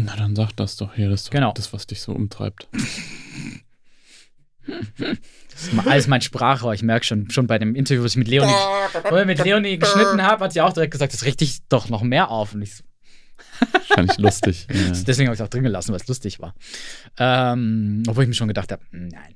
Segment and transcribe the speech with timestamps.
[0.00, 1.08] Na, dann sag das doch hier.
[1.10, 1.52] Das ist doch Genau.
[1.52, 2.68] das, was dich so umtreibt.
[5.50, 6.74] Das ist alles mein Sprachrohr.
[6.74, 8.52] Ich merke schon, schon bei dem Interview, was ich mit Leonie,
[9.08, 11.88] wo ich mit Leonie geschnitten habe, hat sie auch direkt gesagt, das regt dich doch
[11.88, 12.52] noch mehr auf.
[12.54, 12.84] Und ich so,
[13.72, 14.66] Wahrscheinlich lustig.
[14.72, 14.90] Ja.
[15.06, 16.54] deswegen habe ich es auch drin gelassen, weil es lustig war.
[17.18, 19.34] Ähm, obwohl ich mir schon gedacht habe, nein.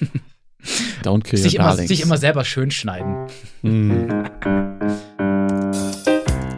[1.02, 3.26] Don't kill Sich immer, sich immer selber schön schneiden.
[3.62, 4.24] Hm.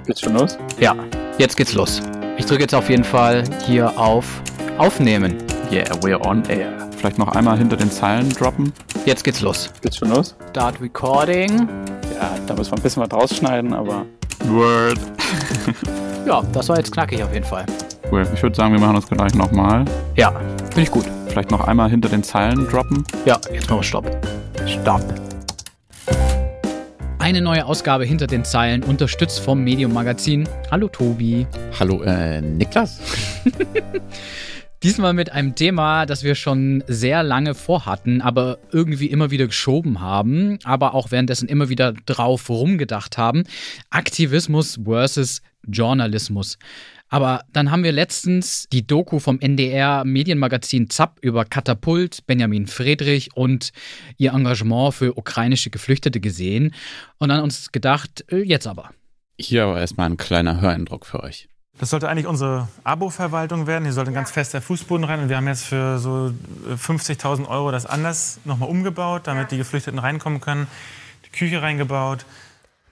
[0.06, 0.58] Geht's schon los?
[0.80, 0.96] Ja,
[1.38, 2.02] jetzt geht's los.
[2.40, 4.24] Ich drücke jetzt auf jeden Fall hier auf
[4.78, 5.36] Aufnehmen.
[5.70, 6.72] Yeah, we're on air.
[6.96, 8.72] Vielleicht noch einmal hinter den Zeilen droppen.
[9.04, 9.70] Jetzt geht's los.
[9.82, 10.34] Geht's schon los?
[10.48, 11.68] Start Recording.
[12.18, 14.06] Ja, da müssen wir ein bisschen was rausschneiden, aber
[14.46, 14.98] Word.
[16.26, 17.66] Ja, das war jetzt knackig auf jeden Fall.
[18.10, 18.26] Cool.
[18.34, 19.84] Ich würde sagen, wir machen das gleich nochmal.
[20.16, 20.32] Ja,
[20.68, 21.04] finde ich gut.
[21.28, 23.04] Vielleicht noch einmal hinter den Zeilen droppen.
[23.26, 24.16] Ja, jetzt machen wir Stopp.
[24.66, 25.02] Stopp.
[27.20, 30.48] Eine neue Ausgabe hinter den Zeilen, unterstützt vom Medium Magazin.
[30.70, 31.46] Hallo Tobi.
[31.78, 32.98] Hallo, äh, Niklas?
[34.82, 40.00] Diesmal mit einem Thema, das wir schon sehr lange vorhatten, aber irgendwie immer wieder geschoben
[40.00, 43.44] haben, aber auch währenddessen immer wieder drauf rumgedacht haben.
[43.90, 46.56] Aktivismus versus Journalismus.
[47.10, 53.36] Aber dann haben wir letztens die Doku vom NDR Medienmagazin ZAP über Katapult, Benjamin Friedrich
[53.36, 53.72] und
[54.16, 56.72] ihr Engagement für ukrainische Geflüchtete gesehen
[57.18, 58.90] und dann uns gedacht, äh, jetzt aber.
[59.38, 61.48] Hier aber erstmal ein kleiner Höreindruck für euch.
[61.78, 63.84] Das sollte eigentlich unsere Abo-Verwaltung werden.
[63.84, 65.20] Hier sollte ein ganz fester Fußboden rein.
[65.20, 66.32] Und wir haben jetzt für so
[66.68, 70.68] äh, 50.000 Euro das anders nochmal umgebaut, damit die Geflüchteten reinkommen können.
[71.24, 72.26] Die Küche reingebaut.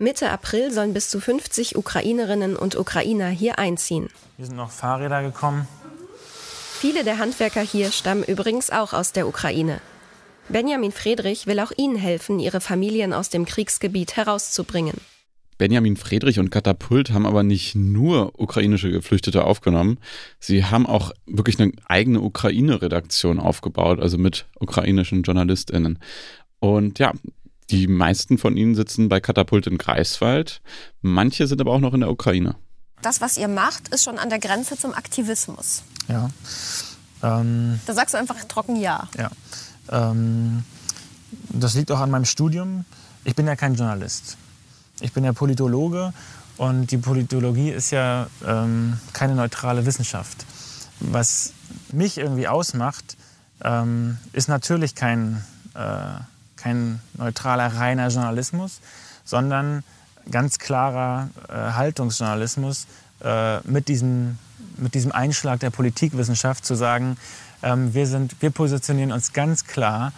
[0.01, 4.09] Mitte April sollen bis zu 50 Ukrainerinnen und Ukrainer hier einziehen.
[4.37, 5.67] Hier sind noch Fahrräder gekommen.
[6.79, 9.81] Viele der Handwerker hier stammen übrigens auch aus der Ukraine.
[10.49, 14.95] Benjamin Friedrich will auch ihnen helfen, ihre Familien aus dem Kriegsgebiet herauszubringen.
[15.59, 19.99] Benjamin Friedrich und Katapult haben aber nicht nur ukrainische Geflüchtete aufgenommen,
[20.39, 25.99] sie haben auch wirklich eine eigene Ukraine-Redaktion aufgebaut, also mit ukrainischen JournalistInnen.
[26.61, 27.13] Und ja,
[27.71, 30.61] die meisten von ihnen sitzen bei Katapult in Greifswald,
[31.03, 32.57] manche sind aber auch noch in der Ukraine.
[33.03, 35.83] Das, was ihr macht, ist schon an der Grenze zum Aktivismus.
[36.09, 36.31] Ja.
[37.23, 39.09] Ähm, Da sagst du einfach trocken Ja.
[39.17, 39.31] ja.
[39.91, 40.65] Ähm,
[41.51, 42.85] das liegt auch an meinem Studium.
[43.25, 44.37] Ich bin ja kein Journalist.
[45.01, 46.13] Ich bin ja Politologe
[46.57, 50.45] und die Politologie ist ja ähm, keine neutrale Wissenschaft.
[51.01, 51.53] Was
[51.93, 53.17] mich irgendwie ausmacht,
[53.63, 56.21] ähm, ist natürlich kein, äh,
[56.59, 58.81] kein neutraler, reiner Journalismus,
[59.25, 59.85] sondern
[60.31, 62.87] ganz klarer äh, Haltungsjournalismus
[63.23, 64.39] äh, mit, diesem,
[64.77, 67.17] mit diesem Einschlag der Politikwissenschaft zu sagen,
[67.63, 70.13] ähm, wir, sind, wir positionieren uns ganz klar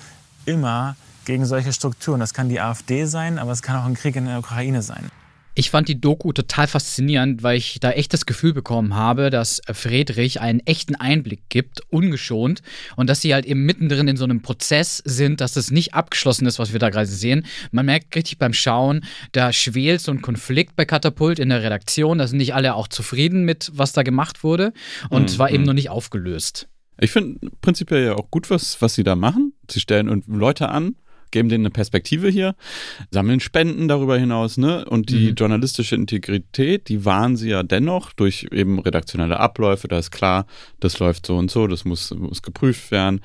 [0.44, 2.20] immer gegen solche Strukturen.
[2.20, 5.10] Das kann die AfD sein, aber es kann auch ein Krieg in der Ukraine sein.
[5.60, 9.60] Ich fand die Doku total faszinierend, weil ich da echt das Gefühl bekommen habe, dass
[9.70, 12.62] Friedrich einen echten Einblick gibt, ungeschont,
[12.96, 16.46] und dass sie halt eben mittendrin in so einem Prozess sind, dass das nicht abgeschlossen
[16.46, 17.44] ist, was wir da gerade sehen.
[17.72, 22.16] Man merkt richtig beim Schauen, da schwelt so ein Konflikt bei Katapult in der Redaktion,
[22.16, 24.72] da sind nicht alle auch zufrieden mit, was da gemacht wurde,
[25.10, 26.68] und es war eben noch nicht aufgelöst.
[26.98, 29.52] Ich finde prinzipiell ja auch gut, was, was sie da machen.
[29.70, 30.96] Sie stellen Leute an,
[31.30, 32.54] geben denen eine Perspektive hier,
[33.10, 34.84] sammeln Spenden darüber hinaus, ne?
[34.84, 35.34] Und die Mhm.
[35.34, 39.88] journalistische Integrität, die wahren sie ja dennoch durch eben redaktionelle Abläufe.
[39.88, 40.46] Da ist klar,
[40.80, 43.20] das läuft so und so, das muss, muss geprüft werden.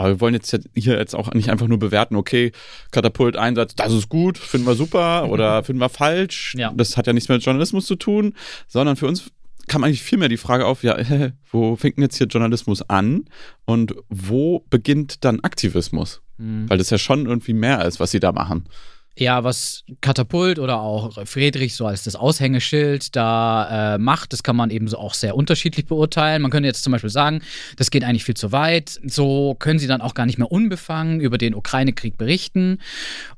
[0.00, 2.52] Aber wir wollen jetzt hier jetzt auch nicht einfach nur bewerten, okay,
[2.92, 6.54] Katapult-Einsatz, das ist gut, finden wir super oder finden wir falsch.
[6.56, 6.72] Ja.
[6.76, 8.34] Das hat ja nichts mit Journalismus zu tun,
[8.68, 9.30] sondern für uns
[9.68, 10.96] kam eigentlich vielmehr die Frage auf, ja,
[11.52, 13.26] wo fängt denn jetzt hier Journalismus an
[13.64, 16.20] und wo beginnt dann Aktivismus?
[16.68, 18.68] Weil das ja schon irgendwie mehr ist, was sie da machen.
[19.16, 24.54] Ja, was Katapult oder auch Friedrich so als das Aushängeschild da äh, macht, das kann
[24.54, 26.40] man eben so auch sehr unterschiedlich beurteilen.
[26.40, 27.42] Man könnte jetzt zum Beispiel sagen,
[27.76, 29.00] das geht eigentlich viel zu weit.
[29.04, 32.78] So können sie dann auch gar nicht mehr unbefangen über den Ukraine-Krieg berichten.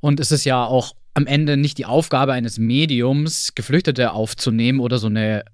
[0.01, 4.99] Und es ist ja auch am Ende nicht die Aufgabe eines Mediums, Geflüchtete aufzunehmen oder
[4.99, 5.45] so eine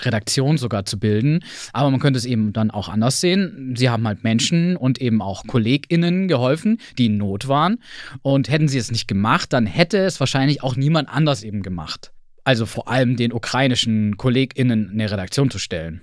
[0.00, 1.40] Redaktion sogar zu bilden.
[1.72, 3.74] Aber man könnte es eben dann auch anders sehen.
[3.76, 7.78] Sie haben halt Menschen und eben auch KollegInnen geholfen, die in Not waren.
[8.22, 12.12] Und hätten sie es nicht gemacht, dann hätte es wahrscheinlich auch niemand anders eben gemacht.
[12.44, 16.02] Also vor allem den ukrainischen KollegInnen eine Redaktion zu stellen.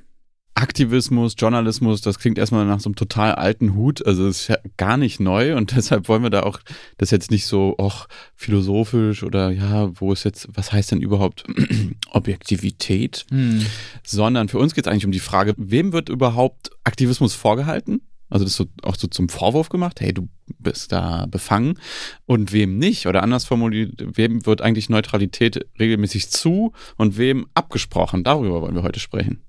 [0.55, 4.05] Aktivismus, Journalismus, das klingt erstmal nach so einem total alten Hut.
[4.05, 6.59] Also es ist ja gar nicht neu und deshalb wollen wir da auch
[6.97, 11.43] das jetzt nicht so auch philosophisch oder ja, wo ist jetzt, was heißt denn überhaupt
[12.11, 13.25] Objektivität?
[13.29, 13.65] Hm.
[14.03, 18.01] Sondern für uns geht es eigentlich um die Frage, wem wird überhaupt Aktivismus vorgehalten?
[18.29, 20.27] Also das ist so, auch so zum Vorwurf gemacht, hey, du
[20.57, 21.79] bist da befangen
[22.25, 23.05] und wem nicht?
[23.05, 28.23] Oder anders formuliert, wem wird eigentlich Neutralität regelmäßig zu und wem abgesprochen?
[28.23, 29.43] Darüber wollen wir heute sprechen.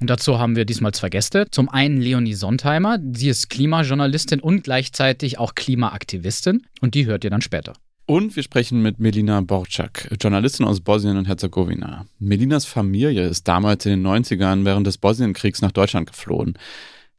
[0.00, 1.46] Und dazu haben wir diesmal zwei Gäste.
[1.50, 6.66] Zum einen Leonie Sontheimer, sie ist Klimajournalistin und gleichzeitig auch Klimaaktivistin.
[6.80, 7.72] Und die hört ihr dann später.
[8.08, 12.06] Und wir sprechen mit Melina Borczak, Journalistin aus Bosnien und Herzegowina.
[12.20, 16.54] Melinas Familie ist damals in den 90ern während des Bosnienkriegs nach Deutschland geflohen.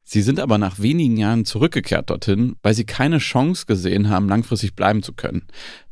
[0.10, 4.74] Sie sind aber nach wenigen Jahren zurückgekehrt dorthin, weil sie keine Chance gesehen haben, langfristig
[4.74, 5.44] bleiben zu können.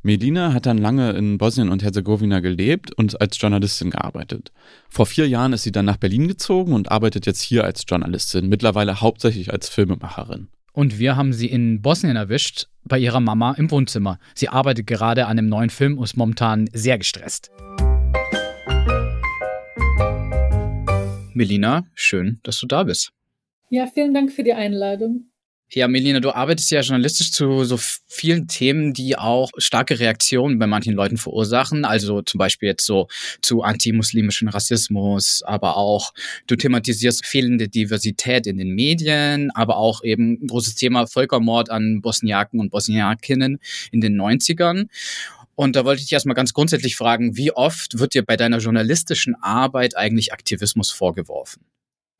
[0.04, 4.54] Melina hat dann lange in Bosnien und Herzegowina gelebt und als Journalistin gearbeitet.
[4.88, 8.48] Vor vier Jahren ist sie dann nach Berlin gezogen und arbeitet jetzt hier als Journalistin,
[8.48, 10.48] mittlerweile hauptsächlich als Filmemacherin.
[10.72, 14.18] Und wir haben sie in Bosnien erwischt, bei ihrer Mama im Wohnzimmer.
[14.34, 17.52] Sie arbeitet gerade an einem neuen Film und ist momentan sehr gestresst.
[21.34, 23.12] Melina, schön, dass du da bist.
[23.76, 25.26] Ja, vielen Dank für die Einladung.
[25.70, 30.66] Ja, Melina, du arbeitest ja journalistisch zu so vielen Themen, die auch starke Reaktionen bei
[30.66, 31.84] manchen Leuten verursachen.
[31.84, 33.10] Also zum Beispiel jetzt so
[33.42, 36.14] zu antimuslimischen Rassismus, aber auch
[36.48, 42.00] du thematisierst fehlende Diversität in den Medien, aber auch eben ein großes Thema Völkermord an
[42.00, 43.60] Bosniaken und Bosniakinnen
[43.92, 44.88] in den 90ern.
[45.56, 48.60] Und da wollte ich dich erstmal ganz grundsätzlich fragen, wie oft wird dir bei deiner
[48.60, 51.66] journalistischen Arbeit eigentlich Aktivismus vorgeworfen?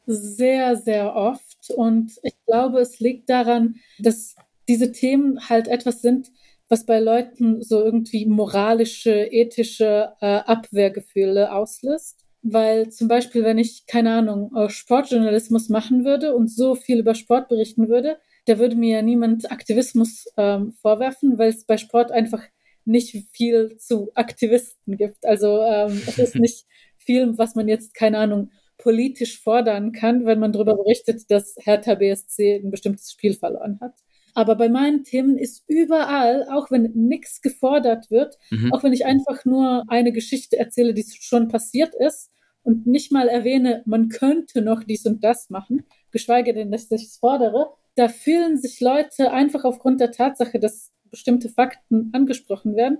[0.06, 1.70] Sehr, sehr oft.
[1.76, 4.36] Und ich glaube, es liegt daran, dass
[4.68, 6.32] diese Themen halt etwas sind,
[6.70, 12.26] was bei Leuten so irgendwie moralische, ethische äh, Abwehrgefühle auslöst.
[12.42, 17.16] Weil zum Beispiel, wenn ich, keine Ahnung, äh, Sportjournalismus machen würde und so viel über
[17.16, 22.12] Sport berichten würde, da würde mir ja niemand Aktivismus ähm, vorwerfen, weil es bei Sport
[22.12, 22.44] einfach
[22.86, 25.26] nicht viel zu Aktivisten gibt.
[25.26, 26.66] Also ähm, es ist nicht
[26.98, 28.52] viel, was man jetzt, keine Ahnung,
[28.86, 33.96] politisch fordern kann, wenn man darüber berichtet, dass Hertha BSC ein bestimmtes Spiel verloren hat.
[34.36, 38.72] Aber bei meinen Themen ist überall, auch wenn nichts gefordert wird, mhm.
[38.72, 42.30] auch wenn ich einfach nur eine Geschichte erzähle, die schon passiert ist
[42.62, 47.06] und nicht mal erwähne, man könnte noch dies und das machen, geschweige denn, dass ich
[47.06, 53.00] es fordere, da fühlen sich Leute einfach aufgrund der Tatsache, dass bestimmte Fakten angesprochen werden,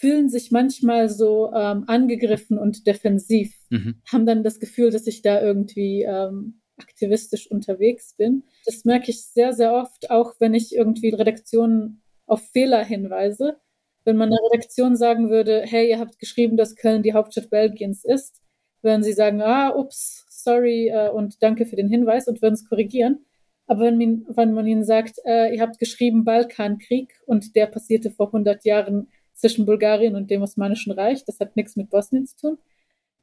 [0.00, 4.00] fühlen sich manchmal so ähm, angegriffen und defensiv, mhm.
[4.10, 8.44] haben dann das Gefühl, dass ich da irgendwie ähm, aktivistisch unterwegs bin.
[8.64, 13.58] Das merke ich sehr, sehr oft, auch wenn ich irgendwie Redaktionen auf Fehler hinweise.
[14.04, 18.04] Wenn man einer Redaktion sagen würde, hey, ihr habt geschrieben, dass Köln die Hauptstadt Belgiens
[18.04, 18.40] ist,
[18.82, 22.68] würden sie sagen, ah, ups, sorry äh, und danke für den Hinweis und würden es
[22.68, 23.24] korrigieren.
[23.66, 28.10] Aber wenn man, wenn man ihnen sagt, äh, ihr habt geschrieben Balkankrieg und der passierte
[28.10, 32.36] vor 100 Jahren zwischen Bulgarien und dem Osmanischen Reich, das hat nichts mit Bosnien zu
[32.36, 32.58] tun,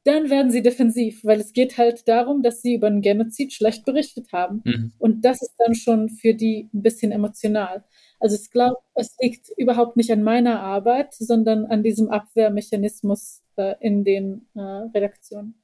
[0.04, 3.84] dann werden sie defensiv, weil es geht halt darum, dass sie über einen Genozid schlecht
[3.84, 4.62] berichtet haben.
[4.64, 4.92] Mhm.
[4.98, 7.82] Und das ist dann schon für die ein bisschen emotional.
[8.20, 13.74] Also ich glaube, es liegt überhaupt nicht an meiner Arbeit, sondern an diesem Abwehrmechanismus äh,
[13.80, 15.54] in den äh, Redaktionen.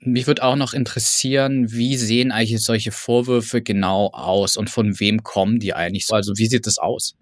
[0.00, 5.22] Mich würde auch noch interessieren, wie sehen eigentlich solche Vorwürfe genau aus und von wem
[5.22, 6.06] kommen die eigentlich?
[6.10, 7.14] Also wie sieht das aus?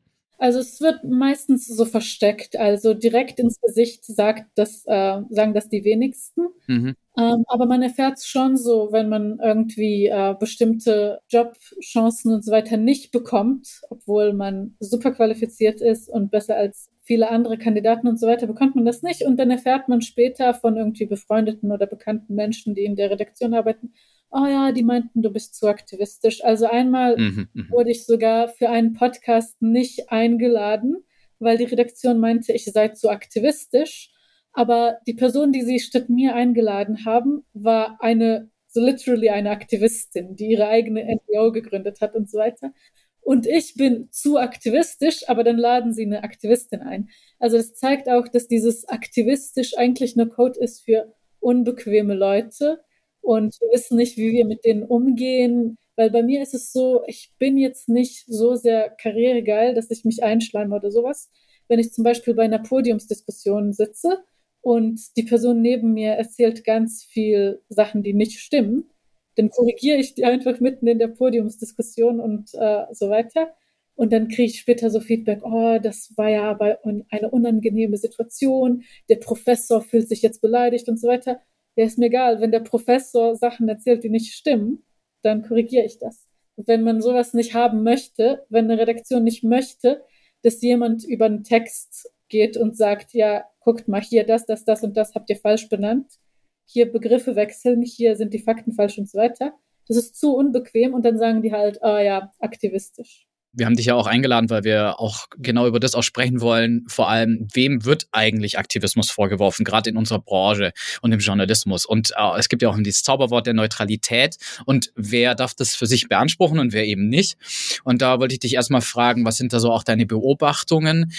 [0.42, 5.68] Also es wird meistens so versteckt, also direkt ins Gesicht sagt das, äh, sagen das
[5.68, 6.48] die wenigsten.
[6.66, 6.96] Mhm.
[7.16, 12.50] Ähm, aber man erfährt es schon so, wenn man irgendwie äh, bestimmte Jobchancen und so
[12.50, 18.18] weiter nicht bekommt, obwohl man super qualifiziert ist und besser als viele andere Kandidaten und
[18.18, 19.24] so weiter, bekommt man das nicht.
[19.24, 23.54] Und dann erfährt man später von irgendwie befreundeten oder bekannten Menschen, die in der Redaktion
[23.54, 23.92] arbeiten,
[24.32, 26.42] oh ja, die meinten, du bist zu aktivistisch.
[26.44, 31.04] Also einmal mhm, mhm, wurde ich sogar für einen Podcast nicht eingeladen,
[31.38, 34.10] weil die Redaktion meinte, ich sei zu aktivistisch.
[34.52, 40.36] Aber die Person, die sie statt mir eingeladen haben, war eine, so literally eine Aktivistin,
[40.36, 42.72] die ihre eigene NGO gegründet hat und so weiter.
[43.20, 47.08] Und ich bin zu aktivistisch, aber dann laden sie eine Aktivistin ein.
[47.38, 52.82] Also das zeigt auch, dass dieses aktivistisch eigentlich nur Code ist für unbequeme Leute,
[53.22, 55.78] und wir wissen nicht, wie wir mit denen umgehen.
[55.96, 60.04] Weil bei mir ist es so, ich bin jetzt nicht so sehr karrieregeil, dass ich
[60.04, 61.30] mich einschleime oder sowas.
[61.68, 64.24] Wenn ich zum Beispiel bei einer Podiumsdiskussion sitze
[64.60, 68.90] und die Person neben mir erzählt ganz viel Sachen, die nicht stimmen,
[69.36, 73.54] dann korrigiere ich die einfach mitten in der Podiumsdiskussion und äh, so weiter.
[73.94, 76.78] Und dann kriege ich später so Feedback, oh, das war ja aber
[77.10, 81.40] eine unangenehme Situation, der Professor fühlt sich jetzt beleidigt und so weiter
[81.76, 84.84] ja, ist mir egal, wenn der Professor Sachen erzählt, die nicht stimmen,
[85.22, 86.26] dann korrigiere ich das.
[86.56, 90.04] Und wenn man sowas nicht haben möchte, wenn eine Redaktion nicht möchte,
[90.42, 94.82] dass jemand über einen Text geht und sagt, ja, guckt mal hier, das, das, das
[94.82, 96.18] und das habt ihr falsch benannt,
[96.64, 99.52] hier Begriffe wechseln, hier sind die Fakten falsch und so weiter.
[99.88, 103.26] Das ist zu unbequem und dann sagen die halt, ah oh ja, aktivistisch.
[103.54, 106.84] Wir haben dich ja auch eingeladen, weil wir auch genau über das auch sprechen wollen.
[106.88, 111.84] Vor allem, wem wird eigentlich Aktivismus vorgeworfen, gerade in unserer Branche und im Journalismus?
[111.84, 114.36] Und äh, es gibt ja auch dieses Zauberwort der Neutralität.
[114.64, 117.36] Und wer darf das für sich beanspruchen und wer eben nicht?
[117.84, 121.12] Und da wollte ich dich erstmal fragen, was sind da so auch deine Beobachtungen?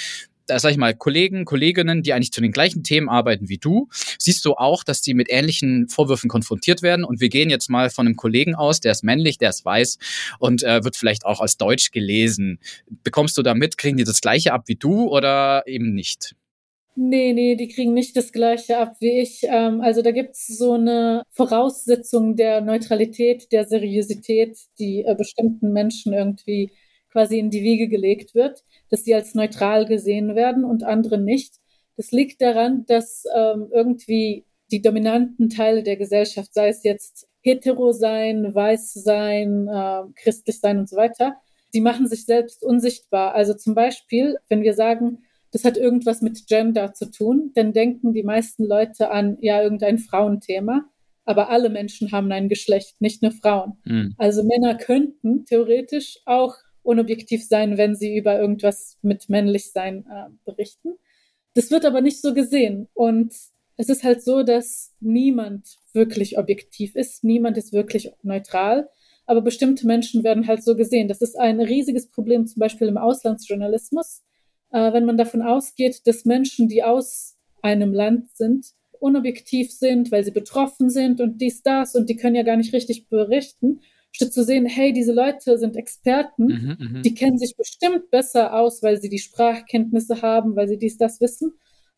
[0.48, 3.88] Da sag ich mal, Kollegen, Kolleginnen, die eigentlich zu den gleichen Themen arbeiten wie du,
[4.18, 7.06] siehst du auch, dass die mit ähnlichen Vorwürfen konfrontiert werden.
[7.06, 9.98] Und wir gehen jetzt mal von einem Kollegen aus, der ist männlich, der ist weiß
[10.40, 12.60] und äh, wird vielleicht auch als Deutsch gelesen.
[13.04, 16.36] Bekommst du da mit, kriegen die das gleiche ab wie du oder eben nicht?
[16.96, 19.42] Nee, nee, die kriegen nicht das gleiche ab wie ich.
[19.44, 26.14] Ähm, also da gibt's so eine Voraussetzung der Neutralität, der Seriosität, die äh, bestimmten Menschen
[26.14, 26.70] irgendwie
[27.14, 31.56] quasi in die Wiege gelegt wird dass sie als neutral gesehen werden und andere nicht.
[31.98, 37.92] Das liegt daran, dass ähm, irgendwie die dominanten Teile der Gesellschaft, sei es jetzt hetero
[37.92, 41.38] sein, weiß sein, äh, christlich sein und so weiter,
[41.74, 43.34] die machen sich selbst unsichtbar.
[43.34, 48.14] Also zum Beispiel, wenn wir sagen, das hat irgendwas mit Gender zu tun, dann denken
[48.14, 50.86] die meisten Leute an, ja, irgendein Frauenthema.
[51.26, 53.74] Aber alle Menschen haben ein Geschlecht, nicht nur Frauen.
[53.86, 54.14] Mhm.
[54.20, 56.54] Also Männer könnten theoretisch auch
[56.84, 60.94] unobjektiv sein, wenn sie über irgendwas mit Männlichsein äh, berichten.
[61.54, 62.88] Das wird aber nicht so gesehen.
[62.94, 63.34] Und
[63.78, 68.90] es ist halt so, dass niemand wirklich objektiv ist, niemand ist wirklich neutral,
[69.26, 71.08] aber bestimmte Menschen werden halt so gesehen.
[71.08, 74.22] Das ist ein riesiges Problem zum Beispiel im Auslandsjournalismus,
[74.72, 78.68] äh, wenn man davon ausgeht, dass Menschen, die aus einem Land sind,
[79.00, 82.74] unobjektiv sind, weil sie betroffen sind und dies, das und die können ja gar nicht
[82.74, 83.82] richtig berichten
[84.14, 88.54] statt zu sehen, hey, diese Leute sind Experten, mhm, mhm, die kennen sich bestimmt besser
[88.54, 91.54] aus, weil sie die Sprachkenntnisse haben, weil sie dies, das wissen.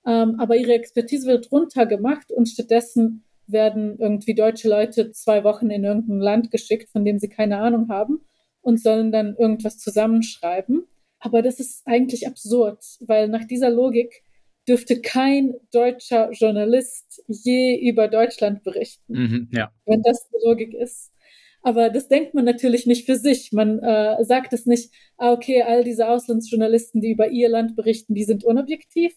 [0.08, 5.84] Ähm, aber ihre Expertise wird runtergemacht und stattdessen werden irgendwie deutsche Leute zwei Wochen in
[5.84, 8.22] irgendein Land geschickt, von dem sie keine Ahnung haben
[8.62, 10.86] und sollen dann irgendwas zusammenschreiben.
[11.20, 14.24] Aber das ist eigentlich absurd, weil nach dieser Logik
[14.68, 19.72] dürfte kein deutscher Journalist je über Deutschland berichten, mhm, ja.
[19.86, 21.12] wenn das die Logik ist.
[21.66, 23.52] Aber das denkt man natürlich nicht für sich.
[23.52, 28.14] Man äh, sagt es nicht, ah, okay, all diese Auslandsjournalisten, die über ihr Land berichten,
[28.14, 29.16] die sind unobjektiv.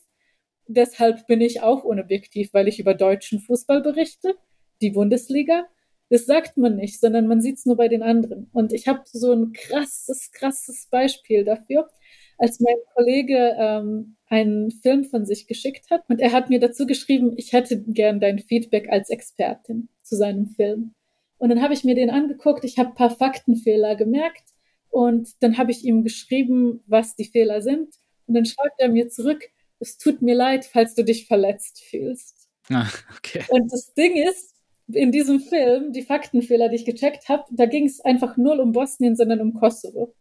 [0.66, 4.34] Deshalb bin ich auch unobjektiv, weil ich über deutschen Fußball berichte,
[4.80, 5.66] die Bundesliga.
[6.08, 8.48] Das sagt man nicht, sondern man sieht es nur bei den anderen.
[8.54, 11.90] Und ich habe so ein krasses, krasses Beispiel dafür,
[12.38, 16.02] als mein Kollege ähm, einen Film von sich geschickt hat.
[16.08, 20.46] Und er hat mir dazu geschrieben, ich hätte gern dein Feedback als Expertin zu seinem
[20.46, 20.94] Film.
[21.38, 24.44] Und dann habe ich mir den angeguckt, ich habe paar Faktenfehler gemerkt
[24.90, 27.94] und dann habe ich ihm geschrieben, was die Fehler sind.
[28.26, 29.42] Und dann schreibt er mir zurück,
[29.78, 32.48] es tut mir leid, falls du dich verletzt fühlst.
[32.70, 33.44] Ah, okay.
[33.48, 34.54] Und das Ding ist,
[34.92, 38.72] in diesem Film, die Faktenfehler, die ich gecheckt habe, da ging es einfach null um
[38.72, 40.14] Bosnien, sondern um Kosovo.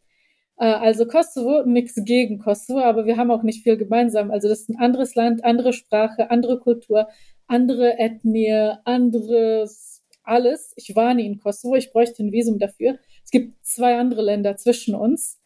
[0.57, 4.29] Äh, also Kosovo, nichts gegen Kosovo, aber wir haben auch nicht viel gemeinsam.
[4.29, 7.07] Also das ist ein anderes Land, andere Sprache, andere Kultur,
[7.47, 9.86] andere Ethnie, anderes
[10.27, 10.73] alles.
[10.75, 12.99] Ich war nie in Kosovo, ich bräuchte ein Visum dafür.
[13.23, 15.39] Es gibt zwei andere Länder zwischen uns.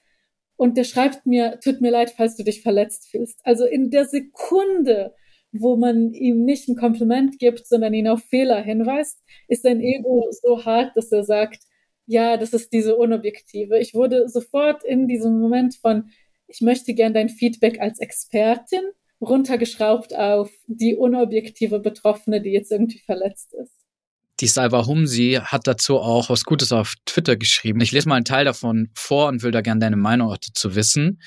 [0.56, 3.40] Und der schreibt mir, tut mir leid, falls du dich verletzt fühlst.
[3.44, 5.16] Also in der Sekunde,
[5.52, 10.28] wo man ihm nicht ein Kompliment gibt, sondern ihn auf Fehler hinweist, ist sein Ego
[10.32, 11.64] so hart, dass er sagt,
[12.06, 13.80] ja, das ist diese Unobjektive.
[13.80, 16.12] Ich wurde sofort in diesem Moment von,
[16.48, 18.84] ich möchte gern dein Feedback als Expertin
[19.22, 23.81] runtergeschraubt auf die unobjektive Betroffene, die jetzt irgendwie verletzt ist.
[24.42, 27.80] Die Salva Humsi hat dazu auch was Gutes auf Twitter geschrieben.
[27.80, 31.22] Ich lese mal einen Teil davon vor und will da gerne deine Meinung dazu wissen.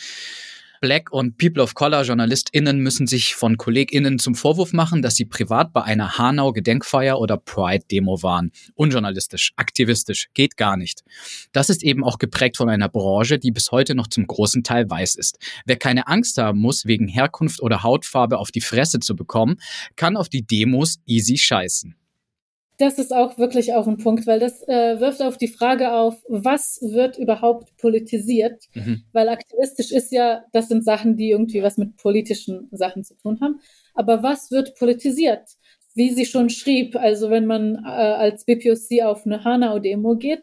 [0.80, 5.26] Black und People of Color JournalistInnen müssen sich von KollegInnen zum Vorwurf machen, dass sie
[5.26, 8.50] privat bei einer Hanau-Gedenkfeier oder Pride-Demo waren.
[8.74, 11.04] Unjournalistisch, aktivistisch, geht gar nicht.
[11.52, 14.90] Das ist eben auch geprägt von einer Branche, die bis heute noch zum großen Teil
[14.90, 15.38] weiß ist.
[15.64, 19.60] Wer keine Angst haben muss, wegen Herkunft oder Hautfarbe auf die Fresse zu bekommen,
[19.94, 21.94] kann auf die Demos easy scheißen.
[22.78, 26.16] Das ist auch wirklich auch ein Punkt, weil das äh, wirft auf die Frage auf,
[26.28, 28.64] was wird überhaupt politisiert?
[28.74, 29.04] Mhm.
[29.12, 33.38] Weil aktivistisch ist ja, das sind Sachen, die irgendwie was mit politischen Sachen zu tun
[33.40, 33.60] haben.
[33.94, 35.48] Aber was wird politisiert?
[35.94, 40.42] Wie sie schon schrieb, also wenn man äh, als BPOC auf eine Hanau-Demo geht,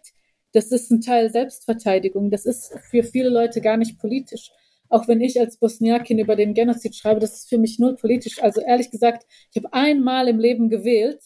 [0.54, 2.30] das ist ein Teil Selbstverteidigung.
[2.30, 4.52] Das ist für viele Leute gar nicht politisch.
[4.90, 8.42] Auch wenn ich als Bosniakin über den Genozid schreibe, das ist für mich null politisch.
[8.42, 11.20] Also ehrlich gesagt, ich habe einmal im Leben gewählt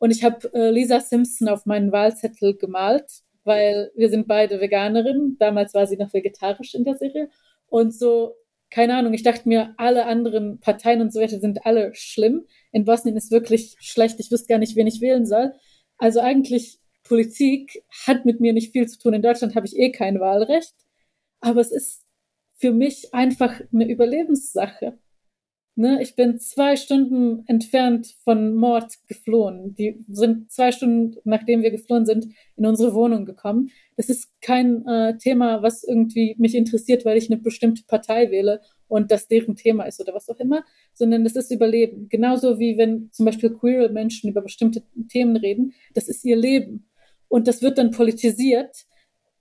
[0.00, 5.36] und ich habe äh, Lisa Simpson auf meinen Wahlzettel gemalt, weil wir sind beide Veganerinnen.
[5.38, 7.28] Damals war sie noch vegetarisch in der Serie.
[7.68, 8.34] Und so,
[8.70, 12.46] keine Ahnung, ich dachte mir, alle anderen Parteien und so weiter sind alle schlimm.
[12.72, 14.18] In Bosnien ist wirklich schlecht.
[14.20, 15.52] Ich wüsste gar nicht, wen ich wählen soll.
[15.98, 19.12] Also eigentlich Politik hat mit mir nicht viel zu tun.
[19.12, 20.74] In Deutschland habe ich eh kein Wahlrecht.
[21.40, 22.04] aber es ist
[22.56, 24.98] für mich einfach eine Überlebenssache.
[25.76, 29.74] Ne, ich bin zwei Stunden entfernt von Mord geflohen.
[29.76, 33.70] Die sind zwei Stunden, nachdem wir geflohen sind, in unsere Wohnung gekommen.
[33.96, 38.60] Das ist kein äh, Thema, was irgendwie mich interessiert, weil ich eine bestimmte Partei wähle
[38.88, 42.08] und das deren Thema ist oder was auch immer, sondern das ist Überleben.
[42.08, 46.90] Genauso wie wenn zum Beispiel queere Menschen über bestimmte Themen reden, das ist ihr Leben.
[47.28, 48.86] Und das wird dann politisiert,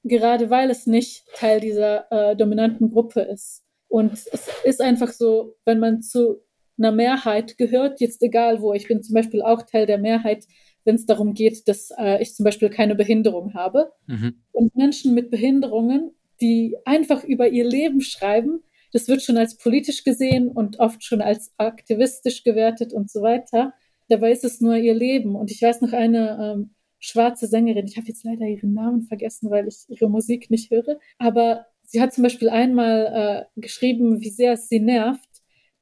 [0.03, 3.63] gerade weil es nicht Teil dieser äh, dominanten Gruppe ist.
[3.89, 6.41] Und es ist einfach so, wenn man zu
[6.77, 10.45] einer Mehrheit gehört, jetzt egal wo, ich bin zum Beispiel auch Teil der Mehrheit,
[10.85, 13.91] wenn es darum geht, dass äh, ich zum Beispiel keine Behinderung habe.
[14.07, 14.35] Mhm.
[14.51, 20.03] Und Menschen mit Behinderungen, die einfach über ihr Leben schreiben, das wird schon als politisch
[20.03, 23.73] gesehen und oft schon als aktivistisch gewertet und so weiter.
[24.07, 25.35] Dabei ist es nur ihr Leben.
[25.35, 29.49] Und ich weiß noch eine ähm, schwarze Sängerin, ich habe jetzt leider ihren Namen vergessen,
[29.49, 34.29] weil ich ihre Musik nicht höre, aber sie hat zum Beispiel einmal äh, geschrieben, wie
[34.29, 35.29] sehr es sie nervt,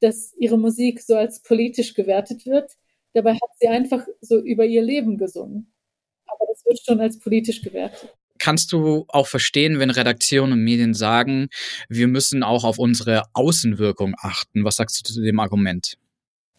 [0.00, 2.72] dass ihre Musik so als politisch gewertet wird.
[3.14, 5.72] Dabei hat sie einfach so über ihr Leben gesungen.
[6.26, 10.94] Aber das wird schon als politisch gewertet kannst du auch verstehen, wenn Redaktionen und Medien
[10.94, 11.48] sagen,
[11.88, 14.64] wir müssen auch auf unsere Außenwirkung achten?
[14.64, 15.98] Was sagst du zu dem Argument?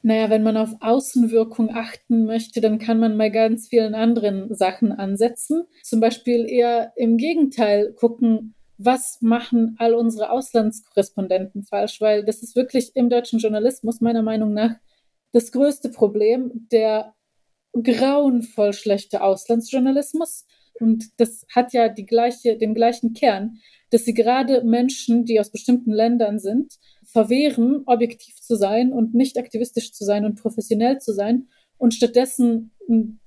[0.02, 4.92] Naja, wenn man auf Außenwirkung achten möchte, dann kann man bei ganz vielen anderen Sachen
[4.92, 5.64] ansetzen.
[5.84, 12.56] Zum Beispiel eher im Gegenteil gucken, was machen all unsere Auslandskorrespondenten falsch, weil das ist
[12.56, 14.76] wirklich im deutschen Journalismus meiner Meinung nach
[15.34, 17.14] das größte Problem, der
[17.74, 20.46] grauenvoll schlechte Auslandsjournalismus.
[20.80, 23.58] Und das hat ja die gleiche, den gleichen Kern,
[23.90, 26.74] dass sie gerade Menschen, die aus bestimmten Ländern sind,
[27.06, 32.72] verwehren, objektiv zu sein und nicht aktivistisch zu sein und professionell zu sein und stattdessen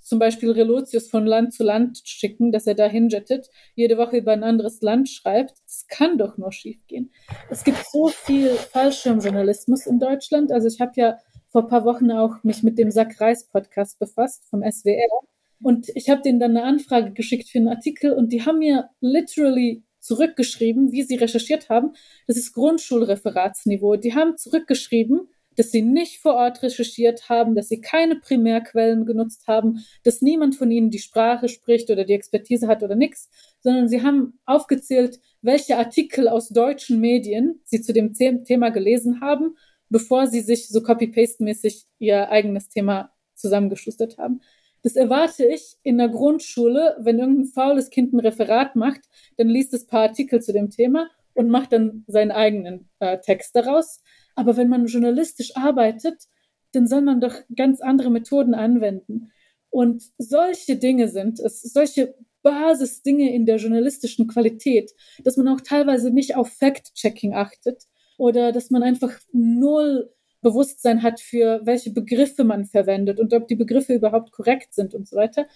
[0.01, 4.33] zum Beispiel Relotius von Land zu Land schicken, dass er da hinjettet, jede Woche über
[4.33, 5.55] ein anderes Land schreibt.
[5.67, 7.13] Das kann doch nur schiefgehen.
[7.49, 10.51] Es gibt so viel Fallschirmjournalismus in Deutschland.
[10.51, 11.19] Also ich habe ja
[11.51, 15.21] vor ein paar Wochen auch mich mit dem Sack Reis Podcast befasst vom SWR
[15.63, 18.91] und ich habe denen dann eine Anfrage geschickt für einen Artikel und die haben mir
[19.01, 21.93] literally zurückgeschrieben, wie sie recherchiert haben.
[22.27, 23.97] Das ist Grundschulreferatsniveau.
[23.97, 29.47] Die haben zurückgeschrieben, dass sie nicht vor Ort recherchiert haben, dass sie keine Primärquellen genutzt
[29.47, 33.88] haben, dass niemand von ihnen die Sprache spricht oder die Expertise hat oder nichts, sondern
[33.88, 39.57] sie haben aufgezählt, welche Artikel aus deutschen Medien sie zu dem Thema gelesen haben,
[39.88, 44.41] bevor sie sich so copy-paste-mäßig ihr eigenes Thema zusammengeschustert haben.
[44.83, 49.03] Das erwarte ich in der Grundschule, wenn irgendein faules Kind ein Referat macht,
[49.37, 53.19] dann liest es ein paar Artikel zu dem Thema und macht dann seinen eigenen äh,
[53.19, 54.03] Text daraus.
[54.35, 56.25] Aber wenn man journalistisch arbeitet,
[56.73, 59.31] dann soll man doch ganz andere Methoden anwenden.
[59.71, 64.92] Und solche Dinge sind es, solche Basisdinge in der journalistischen Qualität,
[65.23, 67.85] dass man auch teilweise nicht auf Fact-Checking achtet
[68.18, 70.11] oder dass man einfach null
[70.42, 75.09] Bewusstsein hat für welche Begriffe man verwendet und ob die Begriffe überhaupt korrekt sind und
[75.09, 75.47] so weiter.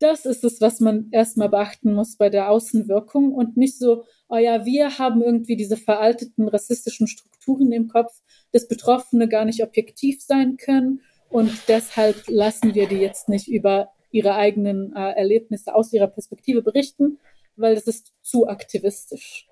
[0.00, 4.38] Das ist es, was man erstmal beachten muss bei der Außenwirkung und nicht so, oh
[4.38, 10.22] ja, wir haben irgendwie diese veralteten rassistischen Strukturen im Kopf, dass Betroffene gar nicht objektiv
[10.22, 15.92] sein können und deshalb lassen wir die jetzt nicht über ihre eigenen äh, Erlebnisse aus
[15.92, 17.18] ihrer Perspektive berichten,
[17.56, 19.49] weil das ist zu aktivistisch.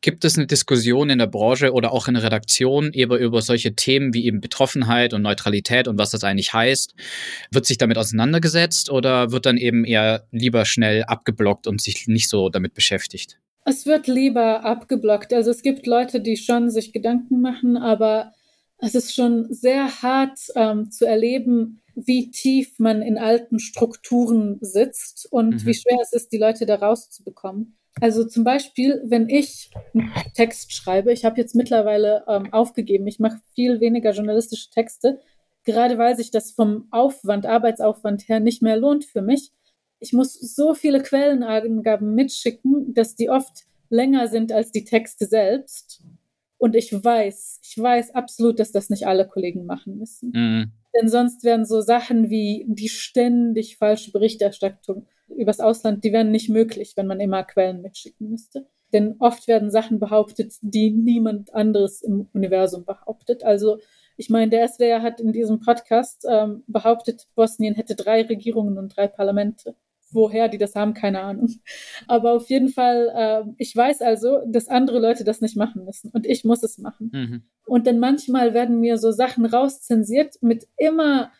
[0.00, 3.74] Gibt es eine Diskussion in der Branche oder auch in der Redaktion eben über solche
[3.74, 6.94] Themen wie eben Betroffenheit und Neutralität und was das eigentlich heißt?
[7.50, 12.28] Wird sich damit auseinandergesetzt oder wird dann eben eher lieber schnell abgeblockt und sich nicht
[12.28, 13.38] so damit beschäftigt?
[13.64, 15.32] Es wird lieber abgeblockt.
[15.32, 18.32] Also es gibt Leute, die schon sich Gedanken machen, aber
[18.78, 25.26] es ist schon sehr hart ähm, zu erleben, wie tief man in alten Strukturen sitzt
[25.32, 25.66] und mhm.
[25.66, 27.76] wie schwer es ist, die Leute da rauszubekommen.
[28.00, 33.18] Also zum Beispiel, wenn ich einen Text schreibe, ich habe jetzt mittlerweile ähm, aufgegeben, ich
[33.18, 35.20] mache viel weniger journalistische Texte,
[35.64, 39.50] gerade weil sich das vom Aufwand, Arbeitsaufwand her nicht mehr lohnt für mich.
[39.98, 46.02] Ich muss so viele Quellenangaben mitschicken, dass die oft länger sind als die Texte selbst.
[46.58, 50.32] Und ich weiß, ich weiß absolut, dass das nicht alle Kollegen machen müssen.
[50.34, 50.72] Mhm.
[50.94, 56.48] Denn sonst wären so Sachen wie die ständig falsche Berichterstattung übers Ausland, die wären nicht
[56.48, 58.66] möglich, wenn man immer Quellen mitschicken müsste.
[58.92, 63.44] Denn oft werden Sachen behauptet, die niemand anderes im Universum behauptet.
[63.44, 63.78] Also
[64.16, 68.96] ich meine, der SWR hat in diesem Podcast ähm, behauptet, Bosnien hätte drei Regierungen und
[68.96, 69.76] drei Parlamente.
[70.12, 71.50] Woher die das haben, keine Ahnung.
[72.06, 76.10] Aber auf jeden Fall, äh, ich weiß also, dass andere Leute das nicht machen müssen
[76.10, 77.10] und ich muss es machen.
[77.12, 77.42] Mhm.
[77.66, 81.32] Und dann manchmal werden mir so Sachen rauszensiert mit immer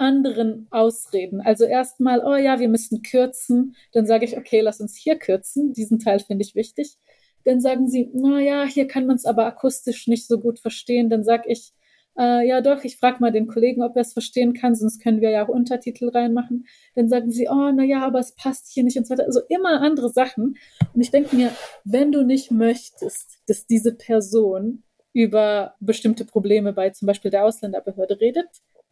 [0.00, 1.40] anderen Ausreden.
[1.40, 3.76] Also erstmal, oh ja, wir müssen kürzen.
[3.92, 5.72] Dann sage ich, okay, lass uns hier kürzen.
[5.72, 6.96] Diesen Teil finde ich wichtig.
[7.44, 11.10] Dann sagen sie, naja, hier kann man es aber akustisch nicht so gut verstehen.
[11.10, 11.72] Dann sage ich,
[12.18, 15.20] äh, ja doch, ich frage mal den Kollegen, ob er es verstehen kann, sonst können
[15.20, 16.66] wir ja auch Untertitel reinmachen.
[16.94, 19.26] Dann sagen sie, oh, naja, aber es passt hier nicht und so weiter.
[19.26, 20.56] Also immer andere Sachen.
[20.94, 21.50] Und ich denke mir,
[21.84, 24.82] wenn du nicht möchtest, dass diese Person
[25.12, 28.48] über bestimmte Probleme bei zum Beispiel der Ausländerbehörde redet,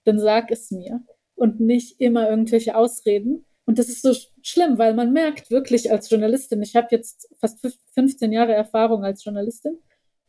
[0.09, 1.03] dann sag es mir
[1.35, 3.45] und nicht immer irgendwelche Ausreden.
[3.65, 7.61] Und das ist so schlimm, weil man merkt wirklich als Journalistin, ich habe jetzt fast
[7.95, 9.79] 15 Jahre Erfahrung als Journalistin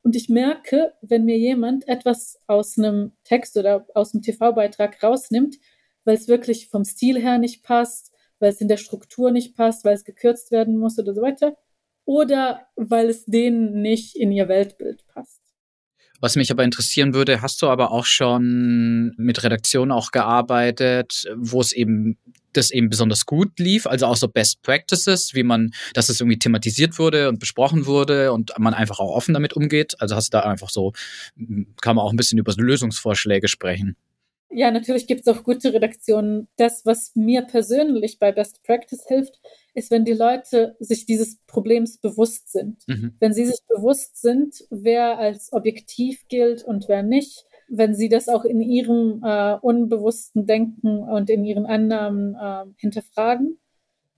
[0.02, 5.58] und ich merke, wenn mir jemand etwas aus einem Text oder aus einem TV-Beitrag rausnimmt,
[6.04, 9.86] weil es wirklich vom Stil her nicht passt, weil es in der Struktur nicht passt,
[9.86, 11.58] weil es gekürzt werden muss oder so weiter,
[12.06, 15.42] oder weil es denen nicht in ihr Weltbild passt.
[16.22, 21.62] Was mich aber interessieren würde, hast du aber auch schon mit Redaktionen auch gearbeitet, wo
[21.62, 22.18] es eben
[22.54, 26.40] das eben besonders gut lief, also auch so Best Practices, wie man, dass es irgendwie
[26.40, 29.96] thematisiert wurde und besprochen wurde und man einfach auch offen damit umgeht.
[30.00, 30.94] Also hast du da einfach so,
[31.82, 33.96] kann man auch ein bisschen über Lösungsvorschläge sprechen.
[34.52, 36.48] Ja, natürlich gibt es auch gute Redaktionen.
[36.58, 39.40] Das, was mir persönlich bei Best Practice hilft,
[39.74, 42.84] ist, wenn die Leute sich dieses Problems bewusst sind.
[42.88, 43.16] Mhm.
[43.20, 47.46] Wenn sie sich bewusst sind, wer als objektiv gilt und wer nicht.
[47.68, 53.60] Wenn sie das auch in ihrem äh, unbewussten Denken und in ihren Annahmen äh, hinterfragen.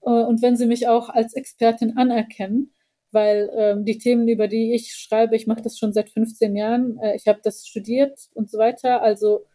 [0.01, 2.73] Äh, und wenn sie mich auch als Expertin anerkennen,
[3.11, 6.97] weil ähm, die Themen, über die ich schreibe, ich mache das schon seit 15 Jahren,
[6.99, 9.01] äh, ich habe das studiert und so weiter.
[9.01, 9.45] Also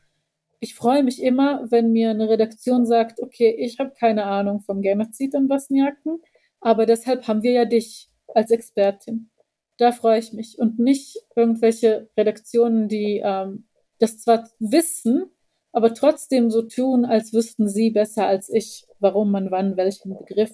[0.60, 4.82] ich freue mich immer, wenn mir eine Redaktion sagt, okay, ich habe keine Ahnung vom
[4.82, 6.20] Genozid in Bosniaken,
[6.60, 9.30] aber deshalb haben wir ja dich als Expertin.
[9.78, 10.58] Da freue ich mich.
[10.58, 13.66] Und nicht irgendwelche Redaktionen, die ähm,
[13.98, 15.26] das zwar wissen,
[15.72, 20.52] aber trotzdem so tun, als wüssten sie besser als ich, warum man wann welchen Begriff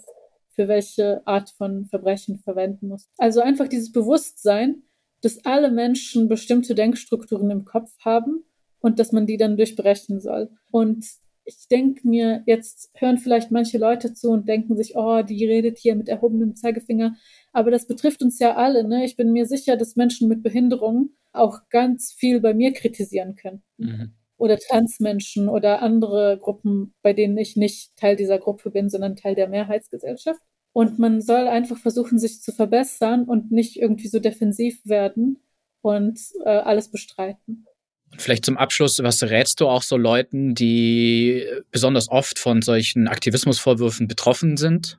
[0.55, 3.09] für welche Art von Verbrechen verwenden muss.
[3.17, 4.83] Also einfach dieses Bewusstsein,
[5.23, 8.45] dass alle Menschen bestimmte Denkstrukturen im Kopf haben
[8.83, 10.51] und dass man die dann durchbrechen soll.
[10.71, 11.07] Und
[11.45, 15.79] ich denke mir, jetzt hören vielleicht manche Leute zu und denken sich, oh, die redet
[15.79, 17.16] hier mit erhobenem Zeigefinger.
[17.53, 18.87] Aber das betrifft uns ja alle.
[18.87, 19.05] Ne?
[19.05, 23.62] Ich bin mir sicher, dass Menschen mit Behinderung auch ganz viel bei mir kritisieren können.
[23.79, 24.12] Mhm.
[24.37, 29.35] Oder Transmenschen oder andere Gruppen, bei denen ich nicht Teil dieser Gruppe bin, sondern Teil
[29.35, 30.40] der Mehrheitsgesellschaft.
[30.73, 35.38] Und man soll einfach versuchen, sich zu verbessern und nicht irgendwie so defensiv werden
[35.81, 37.66] und äh, alles bestreiten.
[38.12, 43.09] Und vielleicht zum Abschluss, was rätst du auch so Leuten, die besonders oft von solchen
[43.09, 44.98] Aktivismusvorwürfen betroffen sind?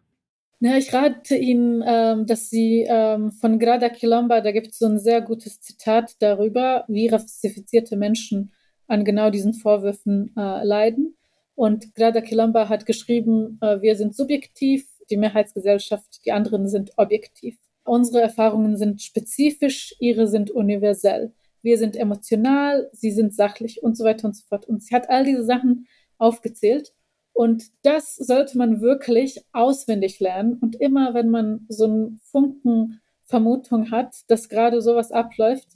[0.59, 4.85] Ja, ich rate Ihnen, ähm, dass Sie ähm, von Grada Quilomba, da gibt es so
[4.85, 8.51] ein sehr gutes Zitat darüber, wie rassifizierte Menschen
[8.87, 11.15] an genau diesen Vorwürfen äh, leiden.
[11.55, 17.57] Und Grada Quilomba hat geschrieben, äh, wir sind subjektiv, die Mehrheitsgesellschaft, die anderen sind objektiv.
[17.83, 24.03] Unsere Erfahrungen sind spezifisch, ihre sind universell wir sind emotional, sie sind sachlich und so
[24.03, 24.67] weiter und so fort.
[24.67, 26.93] Und sie hat all diese Sachen aufgezählt.
[27.33, 30.59] Und das sollte man wirklich auswendig lernen.
[30.61, 35.69] Und immer, wenn man so einen Funken Vermutung hat, dass gerade sowas abläuft,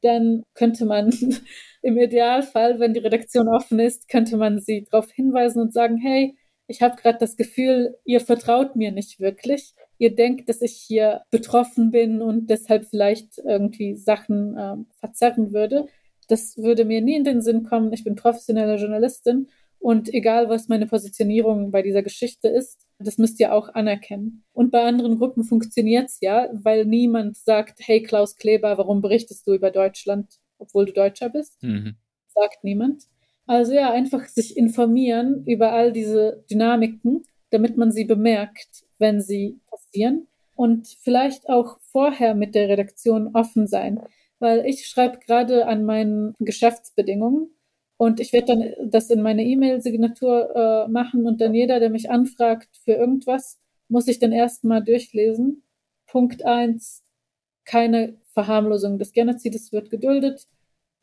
[0.00, 1.10] dann könnte man
[1.82, 6.36] im Idealfall, wenn die Redaktion offen ist, könnte man sie darauf hinweisen und sagen, hey,
[6.68, 11.22] ich habe gerade das Gefühl, ihr vertraut mir nicht wirklich ihr denkt, dass ich hier
[11.30, 15.86] betroffen bin und deshalb vielleicht irgendwie Sachen äh, verzerren würde.
[16.28, 17.92] Das würde mir nie in den Sinn kommen.
[17.92, 23.38] Ich bin professionelle Journalistin und egal, was meine Positionierung bei dieser Geschichte ist, das müsst
[23.38, 24.44] ihr auch anerkennen.
[24.52, 29.46] Und bei anderen Gruppen funktioniert es ja, weil niemand sagt, hey Klaus Kleber, warum berichtest
[29.46, 31.62] du über Deutschland, obwohl du Deutscher bist?
[31.62, 31.96] Mhm.
[32.28, 33.04] Sagt niemand.
[33.46, 39.60] Also ja, einfach sich informieren über all diese Dynamiken, damit man sie bemerkt, wenn sie
[39.68, 44.00] passieren und vielleicht auch vorher mit der Redaktion offen sein,
[44.38, 47.50] weil ich schreibe gerade an meinen Geschäftsbedingungen
[47.96, 52.10] und ich werde dann das in meine E-Mail-Signatur äh, machen und dann jeder, der mich
[52.10, 55.62] anfragt für irgendwas, muss ich dann erstmal durchlesen.
[56.06, 57.04] Punkt eins:
[57.64, 60.48] keine Verharmlosung des Genozides wird geduldet.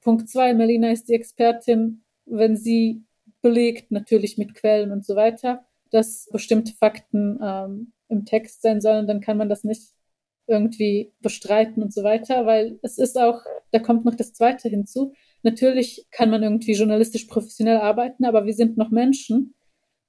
[0.01, 3.03] Punkt zwei: Melina ist die Expertin, wenn sie
[3.41, 9.08] belegt, natürlich mit Quellen und so weiter, dass bestimmte Fakten ähm, im Text sein sollen,
[9.08, 9.93] dann kann man das nicht
[10.47, 15.13] irgendwie bestreiten und so weiter, weil es ist auch, da kommt noch das Zweite hinzu.
[15.43, 19.54] Natürlich kann man irgendwie journalistisch professionell arbeiten, aber wir sind noch Menschen.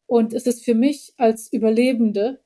[0.07, 2.40] Und es ist für mich als Überlebende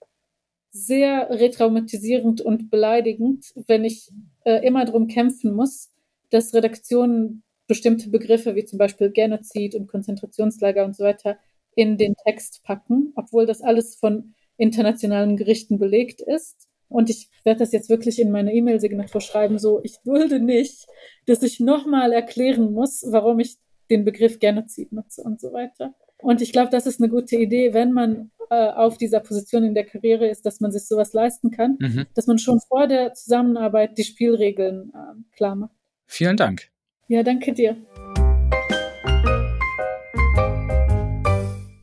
[0.71, 4.11] sehr retraumatisierend und beleidigend, wenn ich
[4.45, 5.93] äh, immer darum kämpfen muss,
[6.31, 11.39] dass Redaktionen bestimmte Begriffe wie zum Beispiel Genozid und Konzentrationslager und so weiter
[11.77, 16.69] in den Text packen, obwohl das alles von internationalen Gerichten belegt ist.
[16.89, 20.87] Und ich werde das jetzt wirklich in meine E-Mail-Signatur schreiben, so, ich dulde nicht,
[21.27, 23.57] dass ich nochmal erklären muss, warum ich
[23.91, 25.95] den Begriff Genozid nutze und so weiter.
[26.19, 29.75] Und ich glaube, das ist eine gute Idee, wenn man äh, auf dieser Position in
[29.75, 32.07] der Karriere ist, dass man sich sowas leisten kann, mhm.
[32.15, 35.75] dass man schon vor der Zusammenarbeit die Spielregeln äh, klar macht.
[36.07, 36.69] Vielen Dank.
[37.09, 37.77] Ja, danke dir.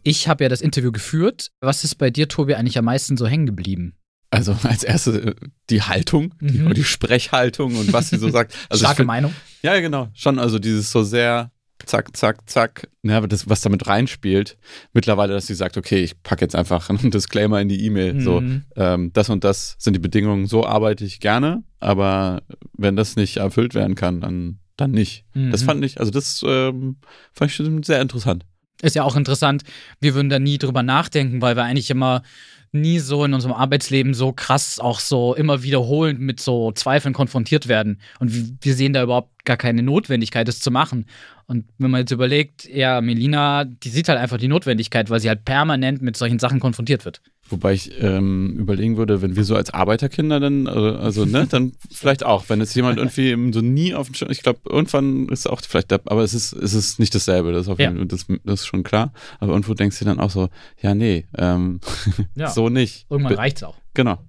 [0.04, 1.52] Ich habe ja das Interview geführt.
[1.60, 3.96] Was ist bei dir, Tobi, eigentlich am meisten so hängen geblieben?
[4.32, 5.36] Also als erstes äh,
[5.70, 6.70] die Haltung, mhm.
[6.70, 8.56] die, die, Sprechhaltung und was sie so sagt.
[8.70, 9.34] Also Starke find, Meinung.
[9.62, 10.10] Ja, genau.
[10.14, 11.52] Schon, also dieses so sehr
[11.86, 12.90] zack, zack, zack.
[13.04, 14.58] Ja, aber das, was damit reinspielt,
[14.94, 18.16] mittlerweile, dass sie sagt, okay, ich packe jetzt einfach einen Disclaimer in die E-Mail.
[18.16, 18.22] Mhm.
[18.22, 18.44] So,
[18.76, 22.44] ähm, das und das sind die Bedingungen, so arbeite ich gerne, aber
[22.78, 25.26] wenn das nicht erfüllt werden kann, dann, dann nicht.
[25.34, 25.52] Mhm.
[25.52, 26.98] Das fand ich, also das ähm,
[27.34, 28.46] fand ich sehr interessant.
[28.82, 29.63] Ist ja auch interessant,
[30.00, 32.24] wir würden da nie drüber nachdenken, weil wir eigentlich immer
[32.74, 37.67] nie so in unserem Arbeitsleben so krass auch so immer wiederholend mit so Zweifeln konfrontiert
[37.67, 38.00] werden.
[38.20, 41.06] Und wir sehen da überhaupt gar keine Notwendigkeit, das zu machen.
[41.48, 45.28] Und wenn man jetzt überlegt, ja, Melina, die sieht halt einfach die Notwendigkeit, weil sie
[45.28, 47.22] halt permanent mit solchen Sachen konfrontiert wird.
[47.52, 51.74] Wobei ich ähm, überlegen würde, wenn wir so als Arbeiterkinder dann, also, also ne, dann
[51.92, 55.48] vielleicht auch, wenn jetzt jemand irgendwie so nie auf dem Schirm, ich glaube, irgendwann ist
[55.48, 58.06] auch vielleicht, aber es ist, es ist nicht dasselbe, das ist, auf jeden, ja.
[58.06, 59.14] das, das ist schon klar.
[59.40, 60.50] Aber irgendwo denkst du dann auch so,
[60.82, 61.80] ja, nee, ähm,
[62.36, 62.50] ja.
[62.52, 63.06] so nicht.
[63.10, 63.76] Irgendwann reicht's auch.
[63.94, 64.20] Genau.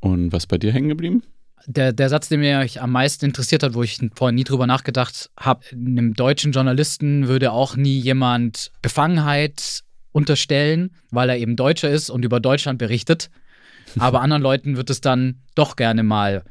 [0.00, 1.22] Und was bei dir hängen geblieben?
[1.66, 5.30] der, der Satz, der mich am meisten interessiert hat, wo ich vorher nie drüber nachgedacht
[5.38, 9.82] habe, einem deutschen Journalisten würde auch nie jemand Befangenheit
[10.16, 13.30] unterstellen, weil er eben Deutscher ist und über Deutschland berichtet.
[13.98, 16.42] Aber anderen Leuten wird es dann doch gerne mal